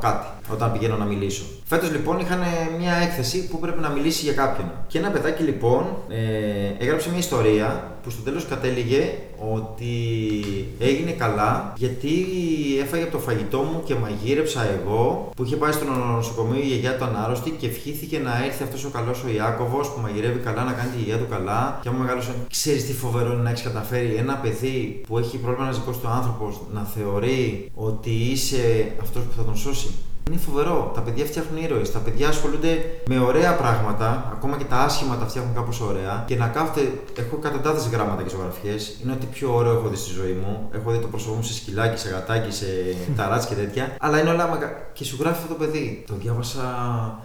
κάτι. 0.00 0.26
Όταν 0.64 0.76
όταν 0.76 0.88
πηγαίνω 0.88 1.04
να 1.04 1.04
μιλήσω. 1.04 1.44
Φέτος 1.64 1.90
λοιπόν 1.90 2.18
είχαν 2.18 2.40
μια 2.78 2.94
έκθεση 2.94 3.48
που 3.48 3.58
πρέπει 3.58 3.80
να 3.80 3.88
μιλήσει 3.88 4.24
για 4.24 4.32
κάποιον. 4.32 4.70
Και 4.86 4.98
ένα 4.98 5.10
παιδάκι 5.10 5.42
λοιπόν 5.42 5.84
ε, 6.08 6.84
έγραψε 6.84 7.08
μια 7.08 7.18
ιστορία 7.18 7.94
που 8.02 8.10
στο 8.10 8.22
τέλος 8.22 8.46
κατέληγε 8.46 9.12
ότι 9.52 9.94
έγινε 10.78 11.10
καλά 11.10 11.72
γιατί 11.76 12.10
έφαγε 12.82 13.02
από 13.02 13.12
το 13.12 13.18
φαγητό 13.18 13.58
μου 13.58 13.82
και 13.84 13.94
μαγείρεψα 13.94 14.60
εγώ 14.70 15.30
που 15.36 15.44
είχε 15.44 15.56
πάει 15.56 15.72
στο 15.72 15.84
νοσοκομείο 15.84 16.60
η 16.60 16.66
γιαγιά 16.66 16.96
του 16.96 17.04
ανάρρωστη 17.04 17.50
και 17.50 17.66
ευχήθηκε 17.66 18.18
να 18.18 18.44
έρθει 18.44 18.62
αυτός 18.62 18.84
ο 18.84 18.90
καλός 18.90 19.24
ο 19.24 19.28
Ιάκωβος 19.28 19.88
που 19.88 20.00
μαγειρεύει 20.00 20.38
καλά 20.38 20.64
να 20.64 20.72
κάνει 20.72 20.90
τη 20.90 20.96
γιαγιά 20.96 21.18
του 21.24 21.30
καλά. 21.30 21.78
Και 21.82 21.88
άμα 21.88 21.98
μεγάλωσε, 21.98 22.34
ξέρεις 22.50 22.86
τι 22.86 22.92
φοβερό 22.92 23.32
είναι 23.32 23.42
να 23.42 23.50
έχεις 23.50 23.62
καταφέρει 23.62 24.14
ένα 24.14 24.34
παιδί 24.34 25.02
που 25.06 25.18
έχει 25.18 25.36
πρόβλημα 25.36 25.66
να 25.66 25.72
ζυγώσει 25.72 26.00
του 26.00 26.08
άνθρωπο 26.08 26.60
να 26.72 26.82
θεωρεί 26.94 27.70
ότι 27.74 28.10
είσαι 28.10 28.92
αυτός 29.02 29.22
που 29.22 29.32
θα 29.36 29.44
τον 29.44 29.56
σώσει; 29.56 29.90
Είναι 30.30 30.40
φοβερό. 30.46 30.92
Τα 30.94 31.00
παιδιά 31.00 31.24
φτιάχνουν 31.24 31.62
ήρωες. 31.62 31.92
Τα 31.92 31.98
παιδιά 31.98 32.28
ασχολούνται 32.28 32.72
με 33.08 33.18
ωραία 33.18 33.56
πράγματα, 33.56 34.30
ακόμα 34.32 34.56
και 34.56 34.64
τα 34.64 34.76
άσχημα 34.76 35.16
τα 35.16 35.26
φτιάχνουν 35.26 35.54
κάπως 35.54 35.80
ωραία. 35.80 36.24
Και 36.26 36.36
να 36.36 36.46
κάθεται. 36.48 36.92
Έχω 37.18 37.36
εκατοντάδες 37.36 37.88
γράμματα 37.92 38.22
και 38.22 38.28
ζωγραφιές. 38.28 38.96
Είναι 39.02 39.12
ότι 39.12 39.26
πιο 39.26 39.54
ωραίο 39.54 39.72
έχω 39.72 39.88
δει 39.88 39.96
στη 39.96 40.10
ζωή 40.10 40.32
μου. 40.32 40.68
Έχω 40.72 40.90
δει 40.90 40.98
το 40.98 41.06
πρόσωπό 41.06 41.34
μου 41.34 41.42
σε 41.42 41.54
σκυλάκι, 41.54 41.98
σε 42.00 42.08
γατάκι, 42.08 42.52
σε 42.52 42.66
ταράτσι 43.16 43.48
και 43.48 43.54
τέτοια. 43.54 43.96
Αλλά 44.00 44.20
είναι 44.20 44.30
όλα 44.30 44.46
μαγα... 44.46 44.68
Και 44.92 45.04
σου 45.04 45.16
γράφει 45.20 45.36
αυτό 45.42 45.54
το 45.54 45.58
παιδί. 45.64 46.04
Το 46.06 46.14
διάβασα. 46.22 46.64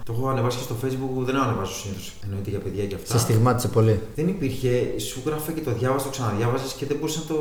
Το 0.05 0.13
έχω 0.13 0.29
ανεβάσει 0.29 0.57
και 0.57 0.63
στο 0.63 0.75
facebook. 0.83 1.23
Δεν 1.25 1.35
έχω 1.35 1.43
ανεβάσει 1.43 1.73
συνήθως. 1.81 2.13
Εννοείται 2.23 2.49
για 2.49 2.59
παιδιά 2.59 2.85
και 2.85 2.95
αυτά. 2.95 3.11
Σε 3.11 3.19
στιγμάτισε 3.19 3.67
πολύ. 3.67 4.01
Δεν 4.15 4.27
υπήρχε. 4.27 4.99
Σου 4.99 5.21
γράφει 5.25 5.51
και 5.51 5.61
το 5.61 5.71
διάβασα, 5.71 6.05
το 6.05 6.11
ξαναδιάβαζε 6.11 6.63
και 6.77 6.85
δεν 6.85 6.97
μπορούσε 6.97 7.19
να 7.19 7.25
το, 7.35 7.39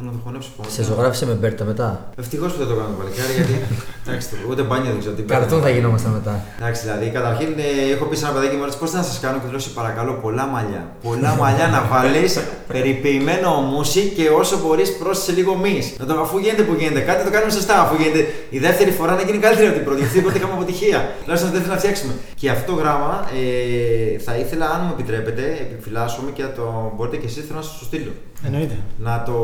να 0.00 0.10
το 0.10 0.18
χωνέψει 0.24 0.50
Σε 0.68 0.82
ζωγράφησε 0.82 1.26
με 1.26 1.32
Μπέρτα 1.32 1.64
μετά; 1.64 2.10
Ευτυχώς 2.16 2.52
που 2.52 2.58
δεν 2.58 2.68
το 2.68 2.74
κάνω 2.74 2.94
παλικάρι 2.98 3.32
γιατί. 3.32 3.52
Εντάξει, 4.06 4.28
ούτε 4.50 4.62
μπάνιο 4.62 4.90
δεν 4.90 4.98
ξέρω 4.98 5.14
τι 5.14 5.22
Καρτούν 5.22 5.60
θα 5.62 5.70
γινόμασταν 5.70 6.12
μετά. 6.12 6.44
Εντάξει, 6.58 6.82
δηλαδή 6.82 7.06
καταρχήν 7.18 7.48
ε, 7.56 7.92
έχω 7.94 8.04
πει 8.04 8.16
σε 8.16 8.24
ένα 8.24 8.34
παιδάκι 8.34 8.56
μου 8.56 8.66
πώς 8.80 8.90
θα 8.90 9.02
σας 9.02 9.20
κάνω 9.20 9.38
και 9.38 9.48
τους 9.52 9.68
παρακαλώ 9.68 10.12
πολλά 10.12 10.46
μαλλιά. 10.46 10.82
Πολλά 11.02 11.36
μαλλιά 11.40 11.66
να 11.66 11.80
βάλεις, 11.92 12.40
περιποιημένο 12.72 13.50
μουσι 13.50 14.12
και 14.16 14.28
όσο 14.28 14.58
μπορείς 14.62 14.96
πρόσθεσε 14.96 15.32
λίγο 15.38 15.54
μη. 15.54 15.92
Να 15.98 16.06
το 16.06 16.20
αφού 16.20 16.38
γίνεται 16.38 16.62
που 16.62 16.74
γίνεται, 16.78 17.00
κάτι 17.00 17.24
το 17.24 17.30
κάνουμε 17.30 17.52
σωστά. 17.52 17.80
Αφού 17.80 17.94
γίνεται 18.02 18.26
η 18.50 18.58
δεύτερη 18.58 18.90
φορά 18.90 19.14
να 19.14 19.22
γίνει 19.22 19.38
καλύτερη 19.38 19.66
από 19.66 19.76
την 19.76 19.84
πρώτη. 19.84 20.00
Γιατί 20.00 20.20
πρώτη 20.20 20.36
είχαμε 20.38 20.52
αποτυχία. 20.52 20.98
Τουλάχιστον 21.22 21.50
δεν 21.52 21.60
θέλω 21.62 21.72
να 21.72 21.78
φτιάξουμε. 21.78 22.12
Και 22.40 22.50
αυτό 22.50 22.72
το 22.72 22.78
γράμμα 22.80 23.28
ε, 23.40 24.18
θα 24.18 24.36
ήθελα, 24.36 24.66
αν 24.74 24.80
μου 24.84 24.90
επιτρέπετε, 24.96 25.42
επιφυλάσσομαι 25.64 26.30
και 26.30 26.44
το 26.56 26.92
μπορείτε 26.96 27.16
και 27.16 27.26
εσείς 27.26 27.44
θέλω 27.46 27.58
να 27.58 27.64
σας 27.64 27.78
το 27.78 27.84
στείλω. 27.84 28.12
Εννοείται. 28.46 28.76
Να 28.98 29.22
το... 29.22 29.34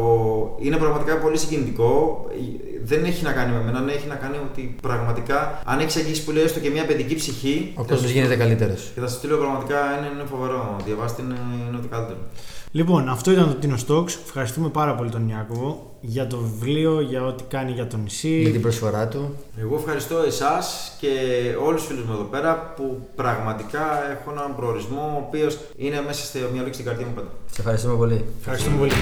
Είναι 0.61 0.77
πραγματικά 0.77 1.17
πολύ 1.17 1.39
συγκινητικό. 1.39 2.25
Δεν 2.85 3.05
έχει 3.05 3.23
να 3.25 3.33
κάνει 3.33 3.53
με 3.53 3.63
μένα, 3.63 3.93
έχει 3.93 4.07
να 4.09 4.15
κάνει 4.15 4.37
ότι 4.51 4.75
πραγματικά 4.83 5.63
αν 5.65 5.79
έχεις 5.81 5.97
αγγίσει 5.97 6.25
που 6.25 6.31
λέει 6.31 6.43
έστω 6.43 6.61
και 6.61 6.71
μια 6.71 6.87
παιδική 6.87 7.15
ψυχή. 7.15 7.73
Ο 7.77 7.85
κόσμος 7.85 8.11
γίνεται 8.11 8.37
καλύτερος. 8.37 8.91
Και 8.95 9.01
θα 9.01 9.07
σα 9.09 9.17
στείλω 9.17 9.37
πραγματικά 9.37 9.79
είναι, 9.99 10.09
είναι 10.15 10.25
φοβερό. 10.31 10.77
Διαβάστε 10.85 11.23
είναι, 11.23 11.37
είναι 11.69 11.77
ό,τι 11.77 11.89
καλύτερο. 11.89 12.19
Λοιπόν, 12.73 13.09
αυτό 13.09 13.31
ήταν 13.31 13.59
το 13.61 13.69
Tino 13.69 13.87
Stocks. 13.87 14.19
Ευχαριστούμε 14.25 14.69
πάρα 14.69 14.95
πολύ 14.95 15.11
τον 15.11 15.29
Ιάκωβο 15.29 15.97
για 16.01 16.27
το 16.27 16.37
βιβλίο, 16.37 17.01
για 17.01 17.25
ό,τι 17.25 17.43
κάνει 17.43 17.73
για 17.73 17.87
το 17.87 17.97
νησί. 17.97 18.41
Για 18.41 18.51
την 18.51 18.61
προσφορά 18.61 19.09
του. 19.09 19.35
Εγώ 19.61 19.77
ευχαριστώ 19.77 20.19
εσάς 20.27 20.93
και 21.01 21.09
όλους 21.67 21.81
τους 21.81 21.91
φίλους 21.91 22.05
μου 22.07 22.13
εδώ 22.13 22.23
πέρα 22.23 22.73
που 22.77 23.09
πραγματικά 23.15 24.11
έχω 24.11 24.31
έναν 24.31 24.57
προορισμό 24.57 25.13
ο 25.15 25.25
οποίος 25.27 25.59
είναι 25.77 26.03
μέσα 26.07 26.25
στο 26.25 26.39
μυαλό 26.53 26.67
και 26.67 26.73
στην 26.73 26.85
καρδιά 26.85 27.07
μου 27.07 27.13
πάντα. 27.15 27.29
Σε 27.53 27.61
ευχαριστούμε 27.61 27.97
πολύ. 27.97 28.25
Ευχαριστούμε 28.41 28.77
πολύ. 28.77 28.93